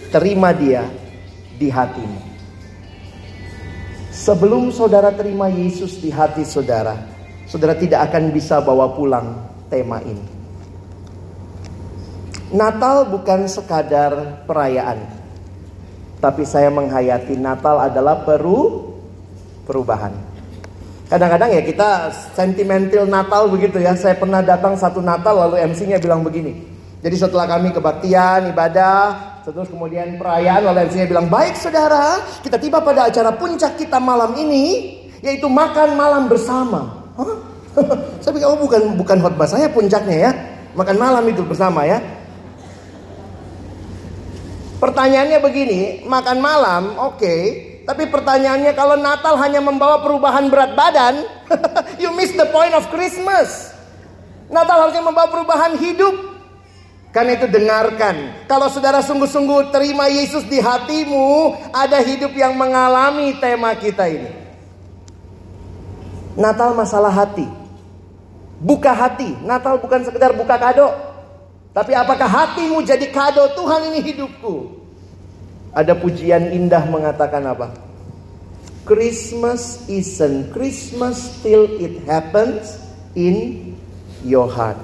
terima 0.07 0.55
dia 0.55 0.87
di 1.59 1.67
hatimu. 1.67 2.23
Sebelum 4.15 4.71
saudara 4.71 5.11
terima 5.11 5.51
Yesus 5.51 5.99
di 5.99 6.07
hati 6.07 6.47
saudara, 6.47 6.95
saudara 7.43 7.75
tidak 7.75 8.07
akan 8.07 8.31
bisa 8.31 8.63
bawa 8.63 8.95
pulang 8.95 9.35
tema 9.67 9.99
ini. 9.99 10.23
Natal 12.55 13.11
bukan 13.11 13.51
sekadar 13.51 14.47
perayaan. 14.47 15.11
Tapi 16.23 16.47
saya 16.47 16.71
menghayati 16.71 17.35
Natal 17.35 17.83
adalah 17.83 18.23
peru 18.23 18.95
perubahan. 19.67 20.24
Kadang-kadang 21.05 21.53
ya 21.53 21.61
kita 21.61 22.09
sentimental 22.33 23.05
Natal 23.05 23.45
begitu 23.45 23.77
ya. 23.77 23.93
Saya 23.93 24.17
pernah 24.17 24.41
datang 24.41 24.73
satu 24.73 25.05
Natal 25.05 25.37
lalu 25.37 25.61
MC-nya 25.69 26.01
bilang 26.01 26.25
begini. 26.25 26.57
Jadi 27.05 27.15
setelah 27.21 27.45
kami 27.45 27.69
kebaktian, 27.69 28.49
ibadah, 28.49 29.37
terus 29.45 29.69
kemudian 29.69 30.17
perayaan 30.17 30.65
lalu 30.65 30.89
MC-nya 30.89 31.05
bilang, 31.05 31.29
"Baik 31.29 31.53
Saudara, 31.61 32.25
kita 32.41 32.57
tiba 32.57 32.81
pada 32.81 33.05
acara 33.05 33.29
puncak 33.37 33.77
kita 33.77 34.01
malam 34.01 34.33
ini 34.33 34.97
yaitu 35.21 35.45
makan 35.45 35.93
malam 35.93 36.25
bersama." 36.25 37.05
Hah? 37.13 37.37
saya 38.25 38.31
pikir 38.33 38.47
oh 38.47 38.57
bukan 38.57 38.95
bukan 38.97 39.17
khotbah 39.21 39.45
saya 39.45 39.69
puncaknya 39.69 40.17
ya. 40.17 40.31
Makan 40.73 40.97
malam 40.97 41.23
itu 41.29 41.45
bersama 41.45 41.85
ya. 41.85 42.01
Pertanyaannya 44.75 45.39
begini, 45.39 45.81
makan 46.03 46.37
malam, 46.41 46.83
oke. 46.99 47.21
Okay. 47.21 47.74
Tapi 47.85 48.09
pertanyaannya 48.09 48.73
kalau 48.73 48.97
Natal 48.97 49.37
hanya 49.37 49.61
membawa 49.61 50.01
perubahan 50.01 50.49
berat 50.49 50.73
badan, 50.73 51.21
you 52.01 52.09
miss 52.17 52.33
the 52.33 52.49
point 52.49 52.73
of 52.73 52.89
Christmas. 52.89 53.77
Natal 54.49 54.89
harusnya 54.89 55.05
membawa 55.05 55.29
perubahan 55.29 55.77
hidup. 55.77 56.33
Karena 57.13 57.39
itu 57.39 57.47
dengarkan. 57.47 58.43
Kalau 58.49 58.67
saudara 58.67 58.99
sungguh-sungguh 58.99 59.71
terima 59.71 60.11
Yesus 60.11 60.43
di 60.51 60.59
hatimu, 60.59 61.55
ada 61.71 62.03
hidup 62.03 62.35
yang 62.35 62.51
mengalami 62.59 63.37
tema 63.39 63.71
kita 63.71 64.03
ini. 64.11 64.33
Natal 66.35 66.75
masalah 66.75 67.13
hati. 67.13 67.47
Buka 68.59 68.91
hati. 68.91 69.31
Natal 69.47 69.79
bukan 69.79 70.03
sekedar 70.03 70.35
buka 70.35 70.59
kado. 70.59 70.91
Tapi 71.71 71.95
apakah 71.95 72.27
hatimu 72.27 72.83
jadi 72.83 73.07
kado 73.07 73.47
Tuhan 73.55 73.95
ini 73.95 74.03
hidupku? 74.03 74.74
Ada 75.75 75.91
pujian 75.99 76.55
indah 76.55 76.87
mengatakan 76.87 77.43
apa? 77.43 77.75
Christmas 78.87 79.83
isn't 79.91 80.55
Christmas 80.55 81.43
till 81.43 81.67
it 81.83 81.99
happens 82.07 82.79
in 83.11 83.75
your 84.23 84.47
heart. 84.47 84.79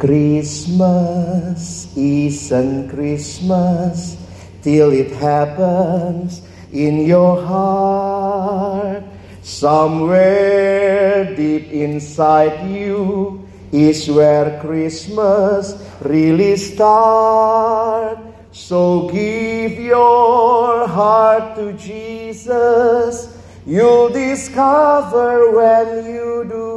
Christmas 0.00 1.90
isn't 1.92 2.88
Christmas 2.88 4.16
till 4.62 4.96
it 4.96 5.10
happens 5.18 6.40
in 6.72 7.04
your 7.04 7.42
heart. 7.42 9.02
Somewhere 9.42 11.34
deep 11.34 11.68
inside 11.68 12.70
you 12.70 13.42
is 13.72 14.08
where 14.08 14.56
Christmas 14.62 15.74
really 16.00 16.56
starts. 16.56 18.27
So 18.58 19.06
give 19.06 19.78
your 19.78 20.90
heart 20.90 21.54
to 21.62 21.78
Jesus. 21.78 23.30
You'll 23.62 24.10
discover 24.10 25.54
when 25.54 26.02
you 26.02 26.42
do 26.42 26.68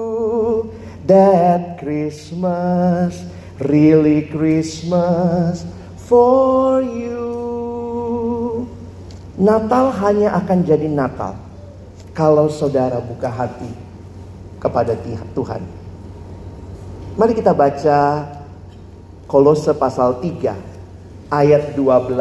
that 1.09 1.81
Christmas, 1.81 3.25
really 3.57 4.29
Christmas 4.29 5.65
for 5.97 6.85
you. 6.85 8.69
Natal 9.41 9.89
hanya 10.05 10.37
akan 10.37 10.61
jadi 10.61 10.85
Natal 10.85 11.33
kalau 12.13 12.45
saudara 12.45 13.01
buka 13.01 13.25
hati 13.25 13.73
kepada 14.61 14.93
Tuhan. 15.33 15.65
Mari 17.17 17.33
kita 17.33 17.57
baca 17.57 18.29
Kolose 19.25 19.73
pasal 19.73 20.21
3 20.21 20.70
ayat 21.31 21.79
12 21.79 22.11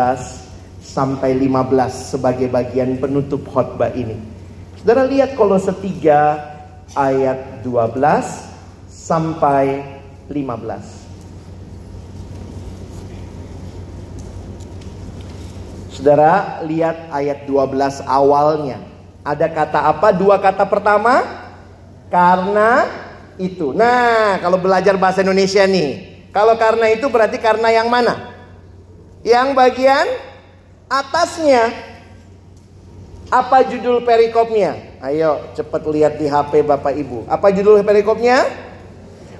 sampai 0.79 1.35
15 1.35 2.14
sebagai 2.14 2.46
bagian 2.46 2.94
penutup 3.03 3.42
khotbah 3.51 3.90
ini. 3.92 4.14
Saudara 4.79 5.03
lihat 5.05 5.35
Kolose 5.35 5.75
3 5.75 6.94
ayat 6.94 7.66
12 7.66 7.99
sampai 8.88 9.83
15. 10.31 11.11
Saudara 15.90 16.62
lihat 16.64 17.12
ayat 17.12 17.44
12 17.44 18.01
awalnya. 18.09 18.81
Ada 19.20 19.53
kata 19.53 19.85
apa? 19.85 20.16
Dua 20.16 20.40
kata 20.40 20.64
pertama. 20.64 21.20
Karena 22.09 22.88
itu. 23.37 23.77
Nah, 23.77 24.40
kalau 24.40 24.57
belajar 24.57 24.96
bahasa 24.96 25.20
Indonesia 25.20 25.61
nih, 25.68 26.25
kalau 26.33 26.57
karena 26.57 26.88
itu 26.88 27.05
berarti 27.12 27.37
karena 27.37 27.68
yang 27.68 27.92
mana? 27.92 28.39
Yang 29.20 29.48
bagian 29.52 30.06
atasnya. 30.88 31.68
Apa 33.30 33.62
judul 33.68 34.02
perikopnya? 34.02 34.98
Ayo 34.98 35.54
cepat 35.54 35.87
lihat 35.87 36.18
di 36.18 36.26
HP 36.26 36.66
Bapak 36.66 36.98
Ibu. 36.98 37.30
Apa 37.30 37.54
judul 37.54 37.78
perikopnya? 37.87 38.42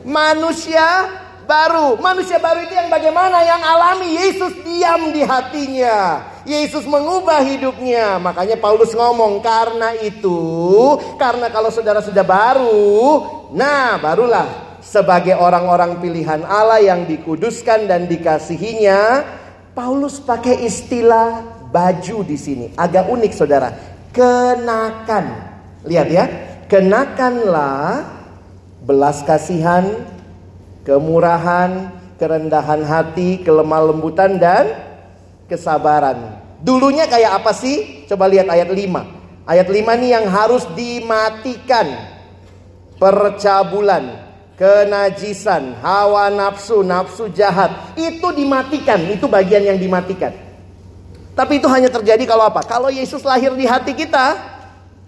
Manusia 0.06 1.10
baru. 1.50 1.98
Manusia 1.98 2.38
baru 2.38 2.62
itu 2.62 2.70
yang 2.78 2.86
bagaimana? 2.86 3.42
Yang 3.42 3.62
alami 3.66 4.09
Yesus 4.14 4.52
diam 4.62 5.11
di 5.11 5.26
hatinya. 5.26 6.22
Yesus 6.46 6.86
mengubah 6.86 7.42
hidupnya. 7.42 8.22
Makanya 8.22 8.62
Paulus 8.62 8.94
ngomong 8.94 9.42
karena 9.42 9.98
itu, 9.98 10.38
karena 11.18 11.50
kalau 11.50 11.68
saudara 11.74 11.98
sudah 11.98 12.22
baru, 12.22 13.26
nah 13.50 13.98
barulah 13.98 14.78
sebagai 14.80 15.36
orang-orang 15.36 16.00
pilihan 16.00 16.46
Allah 16.46 16.80
yang 16.80 17.05
dikuduskan 17.05 17.90
dan 17.90 18.09
dikasihinya, 18.09 19.22
Paulus 19.70 20.18
pakai 20.18 20.66
istilah 20.66 21.46
baju 21.70 22.26
di 22.26 22.34
sini. 22.34 22.66
Agak 22.74 23.06
unik 23.06 23.32
saudara. 23.32 23.70
Kenakan. 24.10 25.26
Lihat 25.86 26.08
ya. 26.10 26.24
Kenakanlah 26.70 28.06
belas 28.86 29.22
kasihan, 29.26 30.06
kemurahan, 30.86 31.90
kerendahan 32.18 32.82
hati, 32.86 33.42
kelemah 33.42 33.90
lembutan 33.90 34.38
dan 34.38 34.70
kesabaran. 35.50 36.38
Dulunya 36.60 37.08
kayak 37.08 37.42
apa 37.42 37.50
sih? 37.56 38.06
Coba 38.06 38.28
lihat 38.28 38.46
ayat 38.46 38.70
5. 38.70 39.48
Ayat 39.48 39.66
5 39.66 40.00
nih 40.04 40.10
yang 40.14 40.26
harus 40.28 40.62
dimatikan. 40.76 41.88
Percabulan, 43.00 44.30
kenajisan, 44.61 45.80
hawa 45.80 46.28
nafsu, 46.28 46.84
nafsu 46.84 47.32
jahat. 47.32 47.96
Itu 47.96 48.28
dimatikan, 48.36 49.00
itu 49.08 49.24
bagian 49.24 49.64
yang 49.64 49.80
dimatikan. 49.80 50.36
Tapi 51.32 51.56
itu 51.56 51.64
hanya 51.72 51.88
terjadi 51.88 52.20
kalau 52.28 52.44
apa? 52.44 52.61
Kalau 52.68 52.92
Yesus 52.92 53.24
lahir 53.24 53.56
di 53.56 53.64
hati 53.64 53.96
kita, 53.96 54.36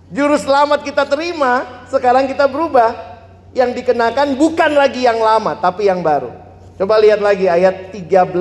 juru 0.08 0.40
selamat 0.40 0.80
kita 0.80 1.04
terima, 1.04 1.84
sekarang 1.92 2.24
kita 2.24 2.48
berubah. 2.48 3.12
Yang 3.52 3.84
dikenakan 3.84 4.40
bukan 4.40 4.72
lagi 4.72 5.04
yang 5.04 5.20
lama, 5.20 5.52
tapi 5.60 5.84
yang 5.84 6.00
baru. 6.00 6.32
Coba 6.80 6.96
lihat 6.96 7.20
lagi 7.20 7.44
ayat 7.52 7.92
13. 7.92 8.32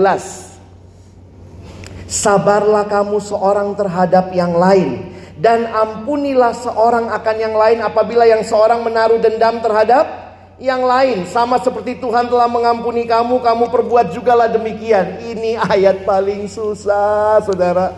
Sabarlah 2.08 2.88
kamu 2.88 3.24
seorang 3.24 3.72
terhadap 3.72 4.36
yang 4.36 4.52
lain 4.52 5.16
Dan 5.40 5.64
ampunilah 5.64 6.52
seorang 6.52 7.08
akan 7.08 7.36
yang 7.40 7.56
lain 7.56 7.80
apabila 7.80 8.28
yang 8.28 8.44
seorang 8.44 8.84
menaruh 8.84 9.16
dendam 9.16 9.64
terhadap 9.64 10.31
yang 10.62 10.86
lain. 10.86 11.26
Sama 11.26 11.58
seperti 11.58 11.98
Tuhan 11.98 12.30
telah 12.30 12.46
mengampuni 12.46 13.10
kamu, 13.10 13.42
kamu 13.42 13.66
perbuat 13.74 14.14
jugalah 14.14 14.46
demikian. 14.46 15.18
Ini 15.34 15.58
ayat 15.58 16.06
paling 16.06 16.46
susah, 16.46 17.42
saudara. 17.42 17.98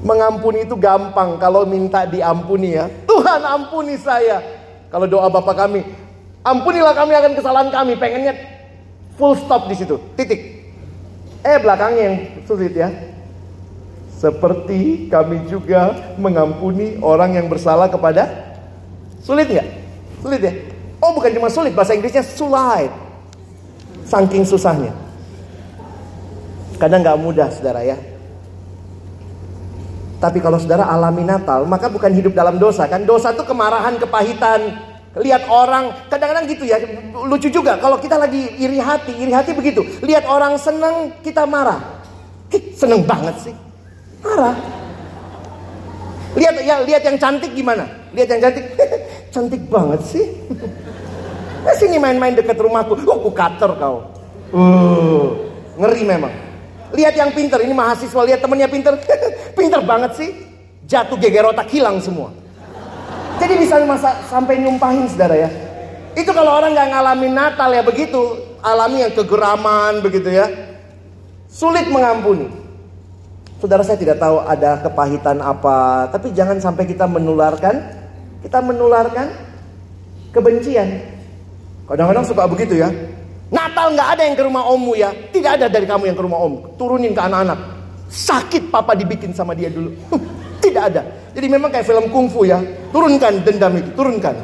Mengampuni 0.00 0.64
itu 0.64 0.72
gampang 0.74 1.36
kalau 1.36 1.68
minta 1.68 2.08
diampuni 2.08 2.80
ya. 2.80 2.88
Tuhan 3.04 3.44
ampuni 3.44 4.00
saya. 4.00 4.40
Kalau 4.88 5.04
doa 5.04 5.28
Bapak 5.28 5.68
kami, 5.68 5.84
ampunilah 6.40 6.96
kami 6.96 7.12
akan 7.12 7.32
kesalahan 7.36 7.68
kami. 7.68 8.00
Pengennya 8.00 8.32
full 9.20 9.36
stop 9.36 9.68
di 9.68 9.76
situ, 9.76 10.00
titik. 10.16 10.64
Eh 11.44 11.60
belakangnya 11.60 12.02
yang 12.08 12.16
sulit 12.48 12.72
ya. 12.72 12.88
Seperti 14.18 15.06
kami 15.06 15.46
juga 15.46 15.94
mengampuni 16.18 16.98
orang 16.98 17.38
yang 17.38 17.46
bersalah 17.46 17.86
kepada 17.86 18.48
Sulit 19.28 19.44
nggak? 19.50 19.68
Sulit 20.22 20.40
ya? 20.42 20.52
Oh 20.98 21.14
bukan 21.14 21.30
cuma 21.30 21.48
sulit, 21.50 21.72
bahasa 21.74 21.94
Inggrisnya 21.94 22.26
sulit. 22.26 22.90
Saking 24.08 24.42
susahnya. 24.42 24.90
Kadang 26.78 27.02
nggak 27.02 27.18
mudah 27.18 27.48
saudara 27.50 27.82
ya. 27.84 27.98
Tapi 30.18 30.42
kalau 30.42 30.58
saudara 30.58 30.90
alami 30.90 31.22
Natal, 31.22 31.62
maka 31.62 31.86
bukan 31.86 32.10
hidup 32.10 32.34
dalam 32.34 32.58
dosa 32.58 32.90
kan? 32.90 33.06
Dosa 33.06 33.30
itu 33.30 33.46
kemarahan, 33.46 34.02
kepahitan, 34.02 34.74
lihat 35.16 35.48
orang 35.50 35.94
kadang-kadang 36.12 36.44
gitu 36.46 36.68
ya 36.68 36.78
lucu 37.26 37.48
juga 37.50 37.80
kalau 37.80 37.98
kita 37.98 38.20
lagi 38.20 38.54
iri 38.60 38.78
hati 38.78 39.16
iri 39.18 39.32
hati 39.34 39.56
begitu 39.56 39.82
lihat 40.04 40.28
orang 40.28 40.54
seneng 40.60 41.16
kita 41.24 41.48
marah 41.48 41.80
seneng 42.76 43.02
banget 43.02 43.50
sih 43.50 43.54
marah 44.22 44.54
lihat 46.38 46.54
ya 46.62 46.74
lihat 46.86 47.02
yang 47.02 47.16
cantik 47.18 47.50
gimana 47.56 47.88
lihat 48.14 48.28
yang 48.36 48.40
cantik 48.46 48.64
cantik 49.30 49.62
banget 49.68 50.00
sih. 50.04 50.26
Nah, 51.64 51.74
sini 51.76 52.00
main-main 52.00 52.32
dekat 52.32 52.56
rumahku. 52.56 52.96
Oh 53.04 53.18
aku 53.20 53.30
kater 53.34 53.72
kau. 53.76 54.08
Uh, 54.54 55.36
ngeri 55.76 56.02
memang. 56.06 56.32
Lihat 56.96 57.14
yang 57.18 57.30
pinter 57.34 57.60
ini 57.60 57.74
mahasiswa. 57.76 58.20
Lihat 58.24 58.40
temennya 58.40 58.68
pinter. 58.70 58.96
Pinter 59.58 59.82
banget 59.82 60.14
sih. 60.16 60.30
Jatuh 60.88 61.18
geger 61.20 61.50
otak 61.50 61.68
hilang 61.68 62.00
semua. 62.00 62.32
Jadi 63.38 63.54
bisa 63.58 63.78
masa 63.86 64.18
sampai 64.26 64.58
nyumpahin 64.58 65.06
saudara 65.10 65.36
ya. 65.36 65.50
Itu 66.18 66.34
kalau 66.34 66.58
orang 66.58 66.74
nggak 66.74 66.88
ngalamin 66.90 67.32
Natal 67.34 67.70
ya 67.70 67.82
begitu, 67.86 68.38
alami 68.58 69.06
yang 69.06 69.14
kegeraman 69.14 70.02
begitu 70.02 70.34
ya. 70.34 70.50
Sulit 71.46 71.86
mengampuni. 71.86 72.50
Saudara 73.58 73.82
saya 73.82 73.98
tidak 73.98 74.22
tahu 74.22 74.42
ada 74.42 74.78
kepahitan 74.82 75.42
apa, 75.42 76.06
tapi 76.14 76.30
jangan 76.30 76.62
sampai 76.62 76.86
kita 76.86 77.10
menularkan, 77.10 77.97
kita 78.44 78.58
menularkan 78.62 79.26
kebencian. 80.30 80.88
Kadang-kadang 81.88 82.24
suka 82.26 82.44
begitu 82.46 82.78
ya. 82.78 82.90
Natal 83.48 83.96
nggak 83.96 84.08
ada 84.12 84.22
yang 84.28 84.36
ke 84.36 84.44
rumah 84.44 84.64
ommu 84.68 84.92
ya, 84.92 85.08
tidak 85.32 85.56
ada 85.56 85.66
dari 85.72 85.88
kamu 85.88 86.12
yang 86.12 86.16
ke 86.18 86.24
rumah 86.24 86.38
om. 86.44 86.76
Turunin 86.76 87.16
ke 87.16 87.22
anak-anak. 87.24 87.56
Sakit 88.08 88.68
papa 88.68 88.92
dibikin 88.92 89.32
sama 89.32 89.56
dia 89.56 89.72
dulu. 89.72 89.96
Tidak 90.58 90.82
ada. 90.84 91.02
Jadi 91.32 91.46
memang 91.48 91.72
kayak 91.72 91.86
film 91.86 92.10
kungfu 92.12 92.44
ya. 92.44 92.60
Turunkan 92.92 93.46
dendam 93.46 93.72
itu, 93.78 93.88
turunkan. 93.94 94.36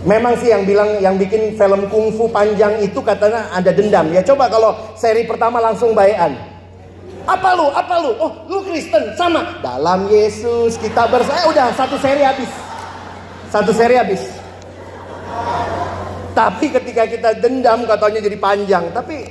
Memang 0.00 0.32
sih 0.40 0.48
yang 0.48 0.64
bilang 0.64 0.96
yang 0.98 1.20
bikin 1.20 1.56
film 1.60 1.84
kungfu 1.92 2.24
panjang 2.32 2.80
itu 2.80 2.98
katanya 3.04 3.52
ada 3.52 3.68
dendam. 3.68 4.08
Ya 4.12 4.24
coba 4.24 4.48
kalau 4.48 4.72
seri 4.96 5.28
pertama 5.28 5.60
langsung 5.60 5.92
bayan. 5.92 6.49
Apa 7.30 7.54
lu? 7.54 7.66
Apa 7.70 7.94
lu? 8.02 8.10
Oh, 8.18 8.32
lu 8.50 8.58
Kristen 8.66 9.14
sama. 9.14 9.62
Dalam 9.62 10.10
Yesus 10.10 10.74
kita 10.82 11.06
bersama. 11.06 11.38
Eh, 11.38 11.46
udah 11.46 11.70
satu 11.78 11.94
seri 12.02 12.26
habis. 12.26 12.50
Satu 13.54 13.70
seri 13.70 13.94
habis. 13.94 14.22
Tapi 16.34 16.66
ketika 16.74 17.06
kita 17.06 17.38
dendam 17.38 17.86
katanya 17.86 18.18
jadi 18.18 18.34
panjang. 18.34 18.84
Tapi 18.90 19.30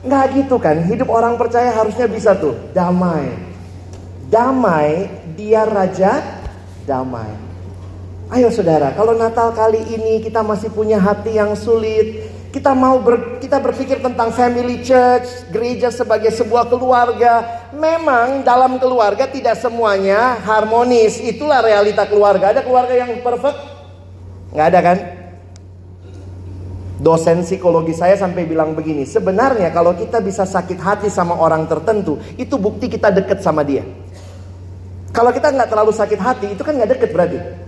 nggak 0.00 0.24
gitu 0.32 0.56
kan. 0.56 0.80
Hidup 0.88 1.12
orang 1.12 1.36
percaya 1.36 1.76
harusnya 1.76 2.08
bisa 2.08 2.32
tuh 2.40 2.56
damai. 2.72 3.28
Damai 4.32 5.12
dia 5.36 5.68
raja 5.68 6.24
damai. 6.88 7.28
Ayo 8.26 8.50
saudara, 8.50 8.90
kalau 8.98 9.14
Natal 9.14 9.54
kali 9.54 9.86
ini 9.86 10.18
kita 10.18 10.42
masih 10.42 10.74
punya 10.74 10.98
hati 10.98 11.38
yang 11.38 11.54
sulit, 11.54 12.26
kita 12.52 12.72
mau 12.72 12.98
ber, 13.02 13.38
kita 13.42 13.58
berpikir 13.60 13.98
tentang 14.00 14.32
family 14.32 14.80
church, 14.82 15.48
gereja 15.50 15.92
sebagai 15.92 16.30
sebuah 16.32 16.70
keluarga. 16.70 17.66
Memang 17.74 18.42
dalam 18.46 18.78
keluarga 18.80 19.28
tidak 19.28 19.58
semuanya 19.60 20.38
harmonis. 20.42 21.20
Itulah 21.20 21.60
realita 21.60 22.06
keluarga. 22.06 22.54
Ada 22.54 22.62
keluarga 22.64 22.94
yang 22.94 23.20
perfect? 23.20 23.58
Nggak 24.54 24.66
ada 24.72 24.80
kan? 24.80 24.98
Dosen 26.96 27.44
psikologi 27.44 27.92
saya 27.92 28.16
sampai 28.16 28.48
bilang 28.48 28.72
begini, 28.72 29.04
sebenarnya 29.04 29.68
kalau 29.68 29.92
kita 29.92 30.16
bisa 30.24 30.48
sakit 30.48 30.80
hati 30.80 31.08
sama 31.12 31.36
orang 31.36 31.68
tertentu, 31.68 32.16
itu 32.40 32.56
bukti 32.56 32.88
kita 32.88 33.12
deket 33.12 33.44
sama 33.44 33.60
dia. 33.60 33.84
Kalau 35.12 35.28
kita 35.28 35.52
nggak 35.52 35.68
terlalu 35.68 35.92
sakit 35.92 36.20
hati, 36.20 36.46
itu 36.56 36.62
kan 36.64 36.72
nggak 36.72 36.96
deket 36.96 37.10
berarti. 37.12 37.65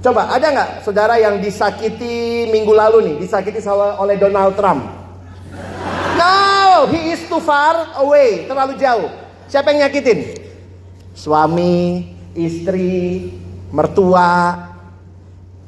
Coba 0.00 0.32
ada 0.32 0.48
nggak 0.48 0.70
saudara 0.80 1.20
yang 1.20 1.44
disakiti 1.44 2.48
minggu 2.48 2.72
lalu 2.72 3.04
nih, 3.04 3.16
disakiti 3.20 3.60
oleh 3.68 4.16
Donald 4.16 4.56
Trump? 4.56 4.80
No, 6.16 6.88
he 6.88 7.12
is 7.12 7.20
too 7.28 7.36
far 7.36 7.92
away, 8.00 8.48
terlalu 8.48 8.80
jauh. 8.80 9.12
Siapa 9.44 9.76
yang 9.76 9.84
nyakitin? 9.84 10.40
Suami, 11.12 12.08
istri, 12.32 13.28
mertua, 13.68 14.56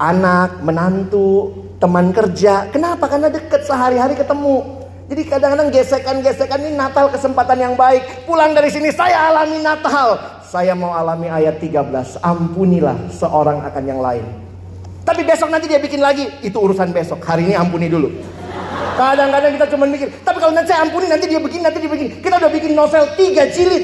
anak, 0.01 0.65
menantu, 0.65 1.53
teman 1.77 2.09
kerja. 2.09 2.73
Kenapa? 2.73 3.05
Karena 3.05 3.29
deket 3.29 3.69
sehari-hari 3.69 4.17
ketemu. 4.17 4.81
Jadi 5.13 5.21
kadang-kadang 5.29 5.69
gesekan-gesekan 5.69 6.57
ini 6.57 6.73
Natal 6.73 7.13
kesempatan 7.13 7.59
yang 7.69 7.73
baik. 7.77 8.25
Pulang 8.25 8.57
dari 8.57 8.73
sini 8.73 8.89
saya 8.89 9.29
alami 9.29 9.61
Natal. 9.61 10.32
Saya 10.53 10.77
mau 10.77 10.93
alami 10.93 11.33
ayat 11.33 11.57
13. 11.57 12.21
Ampunilah 12.21 13.09
seorang 13.09 13.65
akan 13.65 13.83
yang 13.89 13.97
lain. 13.97 14.21
Tapi 15.01 15.25
besok 15.25 15.49
nanti 15.49 15.65
dia 15.65 15.81
bikin 15.81 15.97
lagi. 15.97 16.29
Itu 16.45 16.61
urusan 16.61 16.93
besok. 16.93 17.25
Hari 17.25 17.49
ini 17.49 17.57
ampuni 17.57 17.89
dulu. 17.89 18.13
Kadang-kadang 18.93 19.49
kita 19.57 19.65
cuma 19.73 19.89
mikir. 19.89 20.13
Tapi 20.21 20.37
kalau 20.37 20.53
nanti 20.53 20.69
saya 20.69 20.85
ampuni 20.85 21.09
nanti 21.09 21.25
dia 21.25 21.41
begini, 21.41 21.65
nanti 21.65 21.81
dia 21.81 21.89
begini. 21.89 22.21
Kita 22.21 22.37
udah 22.37 22.51
bikin 22.53 22.77
novel 22.77 23.01
tiga 23.17 23.49
jilid. 23.49 23.81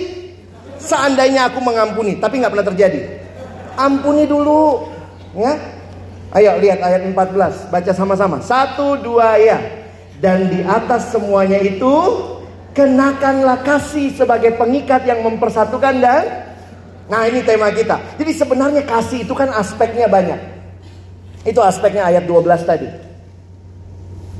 Seandainya 0.77 1.49
aku 1.49 1.57
mengampuni. 1.57 2.21
Tapi 2.21 2.37
nggak 2.37 2.53
pernah 2.53 2.67
terjadi. 2.69 3.01
Ampuni 3.73 4.29
dulu. 4.29 4.93
Ya. 5.41 5.57
Ayo 6.37 6.53
lihat 6.61 6.85
ayat 6.85 7.01
14. 7.01 7.73
Baca 7.73 7.91
sama-sama. 7.97 8.45
Satu, 8.45 8.93
dua, 9.01 9.41
ya. 9.41 9.57
Dan 10.21 10.53
di 10.53 10.61
atas 10.61 11.09
semuanya 11.09 11.57
itu 11.65 11.89
kenakanlah 12.77 13.65
kasih 13.65 14.13
sebagai 14.13 14.53
pengikat 14.53 15.01
yang 15.09 15.25
mempersatukan 15.25 15.97
dan 15.97 16.48
Nah 17.09 17.25
ini 17.25 17.41
tema 17.41 17.73
kita. 17.73 17.97
Jadi 18.21 18.31
sebenarnya 18.37 18.85
kasih 18.85 19.25
itu 19.25 19.33
kan 19.33 19.49
aspeknya 19.49 20.05
banyak. 20.05 20.37
Itu 21.41 21.57
aspeknya 21.65 22.05
ayat 22.05 22.29
12 22.29 22.69
tadi. 22.69 22.85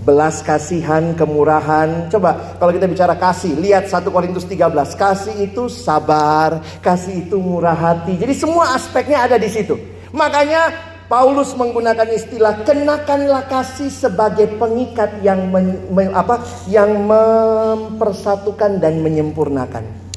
Belas 0.05 0.45
kasihan, 0.45 1.17
kemurahan. 1.17 2.13
Coba 2.13 2.55
kalau 2.61 2.69
kita 2.69 2.85
bicara 2.85 3.17
kasih, 3.17 3.57
lihat 3.57 3.89
1 3.89 4.05
Korintus 4.13 4.45
13. 4.45 4.93
Kasih 4.93 5.35
itu 5.49 5.65
sabar, 5.65 6.61
kasih 6.79 7.25
itu 7.25 7.41
murah 7.41 7.75
hati. 7.75 8.15
Jadi 8.21 8.37
semua 8.37 8.77
aspeknya 8.77 9.25
ada 9.25 9.41
di 9.41 9.49
situ. 9.49 9.73
Makanya 10.13 10.69
Paulus 11.09 11.57
menggunakan 11.57 12.05
istilah 12.13 12.61
kenakanlah 12.69 13.49
kasih 13.49 13.89
sebagai 13.89 14.45
pengikat 14.61 15.09
yang 15.25 15.49
men, 15.49 15.81
me, 15.89 16.05
apa 16.13 16.45
yang 16.69 17.01
mempersatukan 17.09 18.77
dan 18.77 19.01
menyempurnakan. 19.01 20.08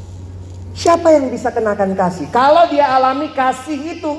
Siapa 0.72 1.12
yang 1.12 1.28
bisa 1.28 1.52
kenakan 1.52 1.92
kasih? 1.92 2.32
Kalau 2.32 2.68
dia 2.72 2.88
alami 2.88 3.28
kasih 3.36 4.00
itu, 4.00 4.12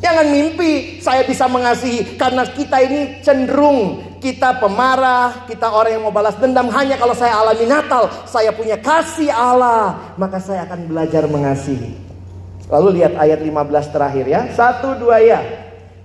jangan 0.00 0.26
mimpi 0.32 1.02
saya 1.04 1.24
bisa 1.28 1.44
mengasihi 1.44 2.16
karena 2.16 2.48
kita 2.48 2.76
ini 2.80 3.20
cenderung 3.20 4.10
kita 4.20 4.60
pemarah, 4.60 5.48
kita 5.48 5.72
orang 5.72 5.96
yang 5.96 6.04
mau 6.04 6.12
balas 6.12 6.36
dendam 6.36 6.68
hanya 6.68 7.00
kalau 7.00 7.16
saya 7.16 7.40
alami 7.40 7.64
Natal, 7.64 8.12
saya 8.28 8.52
punya 8.52 8.76
kasih 8.76 9.32
Allah, 9.32 10.12
maka 10.20 10.36
saya 10.36 10.68
akan 10.68 10.92
belajar 10.92 11.24
mengasihi. 11.24 11.96
Lalu 12.70 13.02
lihat 13.02 13.18
ayat 13.18 13.40
15 13.42 13.90
terakhir 13.90 14.24
ya. 14.30 14.40
Satu 14.54 14.94
dua 14.94 15.18
ya. 15.18 15.40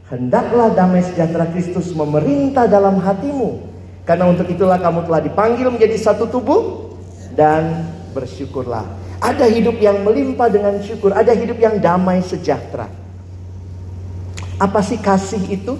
Hendaklah 0.09 0.73
damai 0.73 1.05
sejahtera 1.05 1.45
Kristus 1.53 1.93
memerintah 1.93 2.65
dalam 2.65 2.97
hatimu. 2.97 3.61
Karena 4.01 4.29
untuk 4.31 4.49
itulah 4.49 4.81
kamu 4.81 5.05
telah 5.05 5.21
dipanggil 5.21 5.67
menjadi 5.69 5.97
satu 5.97 6.25
tubuh 6.25 6.89
dan 7.37 7.85
bersyukurlah. 8.17 9.04
Ada 9.23 9.47
hidup 9.47 9.79
yang 9.79 10.03
melimpah 10.03 10.51
dengan 10.51 10.79
syukur, 10.83 11.15
ada 11.15 11.31
hidup 11.31 11.55
yang 11.59 11.79
damai 11.79 12.19
sejahtera. 12.21 12.91
Apa 14.55 14.79
sih 14.79 14.99
kasih 14.99 15.43
itu? 15.51 15.75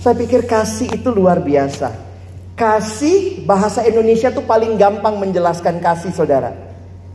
Saya 0.00 0.16
pikir 0.16 0.46
kasih 0.48 0.88
itu 0.94 1.08
luar 1.12 1.42
biasa. 1.42 1.92
Kasih 2.56 3.44
bahasa 3.44 3.84
Indonesia 3.84 4.32
tuh 4.32 4.44
paling 4.44 4.76
gampang 4.76 5.16
menjelaskan 5.20 5.80
kasih 5.80 6.12
saudara. 6.12 6.52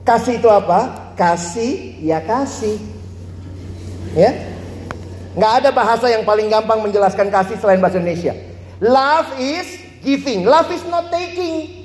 Kasih 0.05 0.37
itu 0.37 0.49
apa? 0.49 1.13
Kasih 1.17 2.01
ya 2.01 2.21
kasih. 2.21 2.77
Ya. 4.13 4.31
Nggak 5.35 5.53
ada 5.63 5.69
bahasa 5.73 6.07
yang 6.07 6.23
paling 6.23 6.47
gampang 6.47 6.79
menjelaskan 6.79 7.27
kasih 7.27 7.57
selain 7.59 7.81
bahasa 7.81 7.99
Indonesia. 7.99 8.33
Love 8.79 9.35
is 9.39 9.67
giving. 10.05 10.45
Love 10.45 10.69
is 10.71 10.83
not 10.87 11.09
taking. 11.09 11.84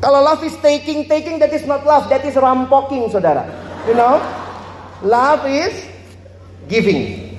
Kalau 0.00 0.24
love 0.24 0.40
is 0.48 0.56
taking, 0.64 1.04
taking 1.04 1.36
that 1.36 1.52
is 1.52 1.68
not 1.68 1.84
love, 1.84 2.08
that 2.08 2.24
is 2.24 2.32
rampoking, 2.32 3.12
saudara. 3.12 3.44
You 3.84 3.92
know? 3.92 4.16
Love 5.04 5.44
is 5.44 5.76
giving. 6.72 7.36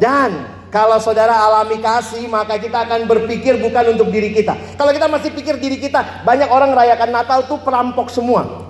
Dan 0.00 0.48
kalau 0.72 0.96
saudara 1.00 1.36
alami 1.36 1.80
kasih, 1.84 2.24
maka 2.28 2.56
kita 2.56 2.88
akan 2.88 3.04
berpikir 3.04 3.60
bukan 3.60 3.96
untuk 3.96 4.08
diri 4.08 4.32
kita. 4.32 4.56
Kalau 4.80 4.92
kita 4.92 5.04
masih 5.08 5.32
pikir 5.36 5.60
diri 5.60 5.76
kita, 5.76 6.24
banyak 6.24 6.48
orang 6.48 6.72
rayakan 6.72 7.12
Natal 7.12 7.44
tuh 7.44 7.60
perampok 7.60 8.08
semua. 8.08 8.68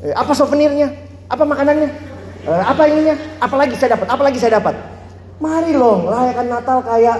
Eh, 0.00 0.12
apa 0.16 0.32
souvenirnya? 0.32 0.92
Apa 1.28 1.44
makanannya? 1.44 1.88
Uh, 2.42 2.62
apa 2.68 2.88
ininya? 2.90 3.14
Apalagi 3.38 3.76
saya 3.78 3.96
dapat? 3.96 4.06
Apalagi 4.12 4.38
saya 4.40 4.58
dapat? 4.60 4.74
Mari 5.40 5.72
loh, 5.72 6.08
rayakan 6.08 6.46
Natal 6.48 6.78
kayak 6.84 7.18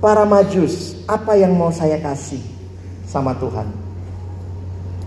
para 0.00 0.24
majus. 0.24 0.96
Apa 1.04 1.36
yang 1.36 1.52
mau 1.52 1.68
saya 1.68 2.00
kasih 2.00 2.40
sama 3.04 3.36
Tuhan? 3.36 3.89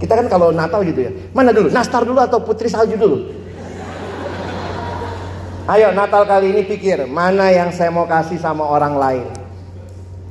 Kita 0.03 0.19
kan 0.19 0.27
kalau 0.27 0.51
Natal 0.51 0.83
gitu 0.83 0.99
ya. 1.07 1.11
Mana 1.31 1.55
dulu? 1.55 1.71
Nastar 1.71 2.03
dulu 2.03 2.19
atau 2.19 2.43
Putri 2.43 2.67
Salju 2.67 2.99
dulu? 2.99 3.23
Ayo 5.63 5.95
Natal 5.95 6.27
kali 6.27 6.51
ini 6.51 6.67
pikir 6.67 7.07
mana 7.07 7.47
yang 7.47 7.71
saya 7.71 7.87
mau 7.87 8.03
kasih 8.03 8.35
sama 8.35 8.67
orang 8.67 8.99
lain. 8.99 9.25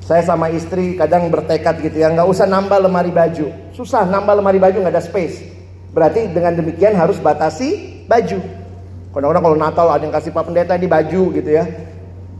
Saya 0.05 0.20
sama 0.29 0.53
istri 0.53 0.93
kadang 0.93 1.33
bertekad 1.33 1.81
gitu 1.81 2.05
ya 2.05 2.12
nggak 2.12 2.29
usah 2.29 2.45
nambah 2.45 2.85
lemari 2.85 3.09
baju. 3.09 3.49
Susah 3.73 4.05
nambah 4.05 4.45
lemari 4.45 4.61
baju 4.61 4.85
nggak 4.85 4.93
ada 4.93 5.01
space. 5.01 5.41
Berarti 5.97 6.29
dengan 6.29 6.53
demikian 6.53 6.93
harus 6.93 7.16
batasi 7.16 8.05
baju. 8.05 8.45
Kadang-kadang 9.16 9.45
kalau 9.49 9.57
Natal 9.57 9.87
ada 9.89 10.05
yang 10.05 10.12
kasih 10.12 10.37
Pak 10.37 10.53
Pendeta 10.53 10.77
di 10.77 10.85
baju 10.85 11.33
gitu 11.33 11.49
ya. 11.49 11.64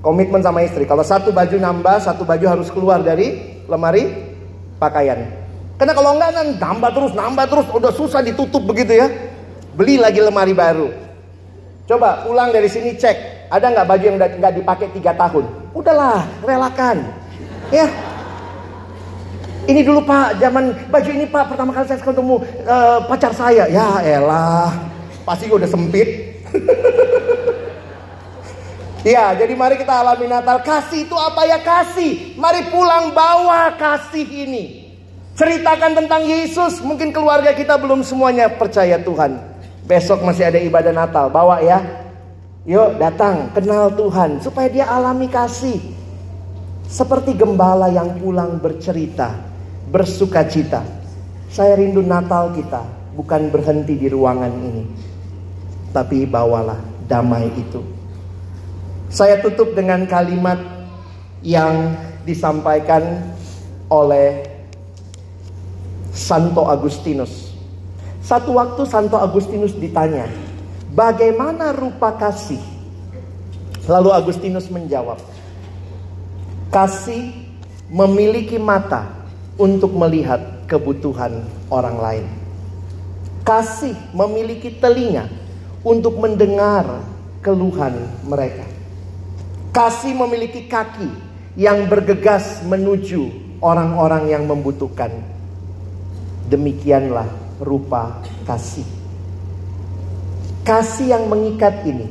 Komitmen 0.05 0.45
sama 0.45 0.61
istri. 0.61 0.85
Kalau 0.85 1.01
satu 1.01 1.33
baju 1.33 1.57
nambah, 1.57 1.97
satu 1.97 2.29
baju 2.29 2.45
harus 2.45 2.69
keluar 2.69 3.01
dari 3.01 3.57
lemari 3.65 4.21
pakaian. 4.77 5.42
Karena 5.83 5.99
kalau 5.99 6.15
enggak 6.15 6.31
kan 6.31 6.47
nambah 6.63 6.91
terus, 6.95 7.11
nambah 7.11 7.47
terus, 7.51 7.67
udah 7.75 7.91
susah 7.91 8.23
ditutup 8.23 8.63
begitu 8.63 9.03
ya. 9.03 9.11
Beli 9.75 9.99
lagi 9.99 10.23
lemari 10.23 10.55
baru. 10.55 10.95
Coba 11.91 12.23
pulang 12.23 12.55
dari 12.55 12.71
sini 12.71 12.95
cek, 12.95 13.51
ada 13.51 13.67
nggak 13.67 13.91
baju 13.91 14.05
yang 14.07 14.15
nggak 14.15 14.63
dipakai 14.63 14.95
tiga 14.95 15.11
tahun? 15.19 15.43
Udahlah, 15.75 16.23
relakan. 16.47 17.03
Ya, 17.75 17.91
ini 19.67 19.83
dulu 19.83 20.07
pak, 20.07 20.39
zaman 20.39 20.71
baju 20.87 21.11
ini 21.11 21.27
pak 21.27 21.51
pertama 21.51 21.75
kali 21.75 21.91
saya 21.91 21.99
ketemu 21.99 22.47
uh, 22.63 22.99
pacar 23.11 23.35
saya. 23.35 23.67
Ya 23.67 23.99
elah, 24.07 24.71
Pasti 25.27 25.51
gue 25.51 25.59
udah 25.59 25.67
sempit. 25.67 26.39
ya, 29.19 29.35
jadi 29.35 29.51
mari 29.59 29.83
kita 29.83 29.99
alami 29.99 30.31
Natal. 30.31 30.63
Kasih 30.63 31.11
itu 31.11 31.17
apa 31.19 31.43
ya 31.43 31.59
kasih? 31.59 32.39
Mari 32.39 32.71
pulang 32.71 33.11
bawa 33.11 33.75
kasih 33.75 34.31
ini. 34.31 34.82
Ceritakan 35.33 35.97
tentang 35.97 36.23
Yesus. 36.25 36.85
Mungkin 36.85 37.11
keluarga 37.11 37.57
kita 37.57 37.79
belum 37.81 38.05
semuanya 38.05 38.53
percaya 38.53 39.01
Tuhan. 39.01 39.41
Besok 39.89 40.23
masih 40.23 40.53
ada 40.53 40.61
ibadah 40.61 40.93
Natal. 40.93 41.33
Bawa 41.33 41.61
ya. 41.65 41.81
Yuk 42.63 43.01
datang, 43.01 43.51
kenal 43.51 43.91
Tuhan. 43.97 44.39
Supaya 44.39 44.69
dia 44.71 44.87
alami 44.87 45.27
kasih. 45.27 45.83
Seperti 46.87 47.35
gembala 47.35 47.89
yang 47.91 48.21
pulang 48.21 48.61
bercerita. 48.61 49.33
Bersuka 49.89 50.47
cita. 50.47 50.85
Saya 51.49 51.75
rindu 51.75 52.05
Natal 52.05 52.53
kita. 52.55 52.85
Bukan 53.13 53.53
berhenti 53.53 53.97
di 53.97 54.09
ruangan 54.09 54.53
ini 54.53 54.85
tapi 55.93 56.25
bawalah 56.25 56.81
damai 57.07 57.53
itu. 57.53 57.85
Saya 59.13 59.45
tutup 59.45 59.77
dengan 59.77 60.09
kalimat 60.09 60.57
yang 61.45 61.93
disampaikan 62.25 63.21
oleh 63.93 64.41
Santo 66.13 66.69
Agustinus. 66.69 67.51
Satu 68.23 68.55
waktu 68.55 68.87
Santo 68.87 69.19
Agustinus 69.19 69.75
ditanya, 69.75 70.29
"Bagaimana 70.95 71.75
rupa 71.75 72.15
kasih?" 72.15 72.61
Lalu 73.91 74.15
Agustinus 74.15 74.71
menjawab, 74.71 75.19
"Kasih 76.71 77.35
memiliki 77.91 78.57
mata 78.57 79.05
untuk 79.61 79.93
melihat 79.93 80.65
kebutuhan 80.65 81.45
orang 81.69 81.97
lain. 82.01 82.27
Kasih 83.45 83.93
memiliki 84.17 84.73
telinga 84.81 85.29
untuk 85.85 86.17
mendengar 86.17 87.05
keluhan 87.45 87.93
mereka. 88.25 88.65
Kasih 89.75 90.15
memiliki 90.15 90.71
kaki 90.71 91.11
yang 91.59 91.91
bergegas 91.91 92.65
menuju 92.65 93.29
orang-orang 93.61 94.31
yang 94.33 94.45
membutuhkan. 94.49 95.32
Demikianlah 96.53 97.25
rupa 97.65 98.21
kasih. 98.45 98.85
Kasih 100.63 101.17
yang 101.17 101.33
mengikat 101.33 101.81
ini, 101.89 102.07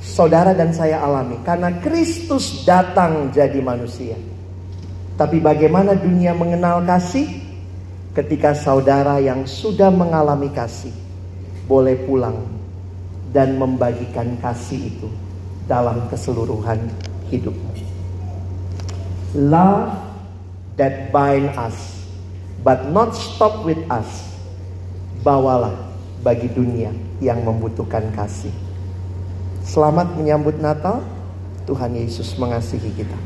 saudara 0.00 0.56
dan 0.56 0.72
saya 0.72 1.04
alami 1.04 1.36
karena 1.44 1.70
Kristus 1.84 2.64
datang 2.64 3.28
jadi 3.30 3.60
manusia. 3.60 4.16
Tapi 5.14 5.38
bagaimana 5.38 5.94
dunia 5.94 6.34
mengenal 6.34 6.82
kasih 6.82 7.28
ketika 8.16 8.56
saudara 8.56 9.22
yang 9.22 9.46
sudah 9.46 9.92
mengalami 9.92 10.50
kasih 10.50 10.90
boleh 11.70 11.94
pulang 12.08 12.38
dan 13.30 13.54
membagikan 13.58 14.34
kasih 14.42 14.90
itu 14.90 15.06
dalam 15.70 16.06
keseluruhan 16.10 16.78
hidupmu. 17.30 17.72
Love 19.34 19.94
that 20.78 21.10
bind 21.10 21.50
us, 21.58 21.93
but 22.64 22.88
not 22.88 23.12
stop 23.12 23.62
with 23.62 23.78
us. 23.92 24.32
Bawalah 25.20 25.76
bagi 26.24 26.48
dunia 26.48 26.90
yang 27.20 27.44
membutuhkan 27.44 28.08
kasih. 28.16 28.52
Selamat 29.60 30.16
menyambut 30.16 30.56
Natal. 30.58 31.04
Tuhan 31.64 31.96
Yesus 31.96 32.36
mengasihi 32.36 32.92
kita. 32.92 33.16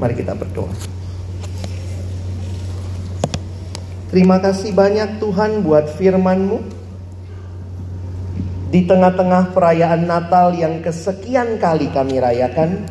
Mari 0.00 0.16
kita 0.16 0.32
berdoa. 0.32 0.72
Terima 4.08 4.40
kasih 4.40 4.72
banyak 4.72 5.20
Tuhan 5.20 5.60
buat 5.60 5.92
firman-Mu. 6.00 6.64
Di 8.72 8.88
tengah-tengah 8.88 9.52
perayaan 9.52 10.08
Natal 10.08 10.56
yang 10.56 10.80
kesekian 10.80 11.60
kali 11.60 11.92
kami 11.92 12.18
rayakan, 12.18 12.88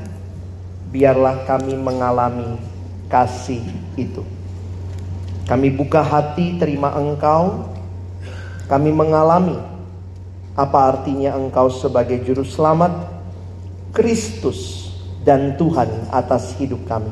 biarlah 0.94 1.41
kami 1.50 1.74
mengalami 1.74 2.62
kasih 3.10 3.66
itu. 3.98 4.22
Kami 5.44 5.68
buka 5.76 6.00
hati 6.00 6.56
terima 6.56 6.96
Engkau, 6.96 7.68
kami 8.72 8.96
mengalami 8.96 9.60
apa 10.56 10.96
artinya 10.96 11.36
Engkau 11.36 11.68
sebagai 11.68 12.24
Juru 12.24 12.48
Selamat, 12.48 12.96
Kristus 13.91 14.91
dan 15.28 15.60
Tuhan 15.60 15.89
atas 16.16 16.56
hidup 16.56 16.88
kami. 16.88 17.12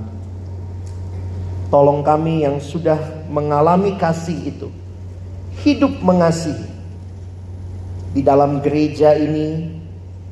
Tolong 1.68 2.04
kami 2.04 2.48
yang 2.48 2.60
sudah 2.60 3.00
mengalami 3.28 4.00
kasih 4.00 4.40
itu, 4.48 4.68
hidup 5.64 6.00
mengasihi, 6.00 6.72
di 8.12 8.22
dalam 8.24 8.60
gereja 8.60 9.16
ini. 9.16 9.80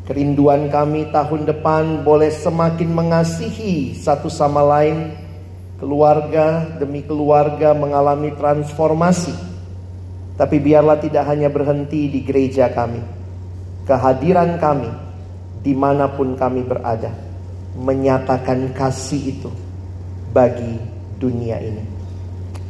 Kerinduan 0.10 0.74
kami 0.74 1.14
tahun 1.14 1.46
depan 1.46 2.02
boleh 2.02 2.34
semakin 2.34 2.90
mengasihi 2.90 3.94
satu 3.94 4.26
sama 4.26 4.66
lain. 4.66 5.14
Keluarga 5.80 6.76
demi 6.76 7.02
keluarga 7.08 7.72
mengalami 7.72 8.36
transformasi. 8.36 9.32
Tapi 10.36 10.56
biarlah 10.60 11.00
tidak 11.00 11.24
hanya 11.28 11.48
berhenti 11.48 12.12
di 12.12 12.20
gereja 12.24 12.72
kami. 12.72 13.00
Kehadiran 13.88 14.60
kami 14.60 14.92
di 15.64 15.74
mana 15.76 16.12
pun 16.12 16.36
kami 16.36 16.64
berada. 16.68 17.12
Menyatakan 17.80 18.76
kasih 18.76 19.40
itu 19.40 19.52
bagi 20.36 20.80
dunia 21.16 21.60
ini. 21.64 21.84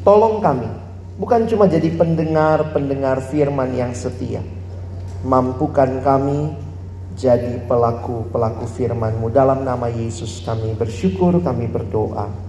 Tolong 0.06 0.38
kami, 0.42 0.70
bukan 1.18 1.50
cuma 1.50 1.66
jadi 1.66 1.90
pendengar-pendengar 1.98 3.26
firman 3.30 3.74
yang 3.74 3.92
setia 3.92 4.42
Mampukan 5.20 6.00
kami 6.00 6.56
jadi 7.20 7.60
pelaku-pelaku 7.68 8.64
firman-Mu. 8.64 9.28
Dalam 9.28 9.68
nama 9.68 9.92
Yesus 9.92 10.40
kami 10.48 10.80
bersyukur, 10.80 11.44
kami 11.44 11.68
berdoa. 11.68 12.49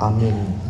Amin. 0.00 0.69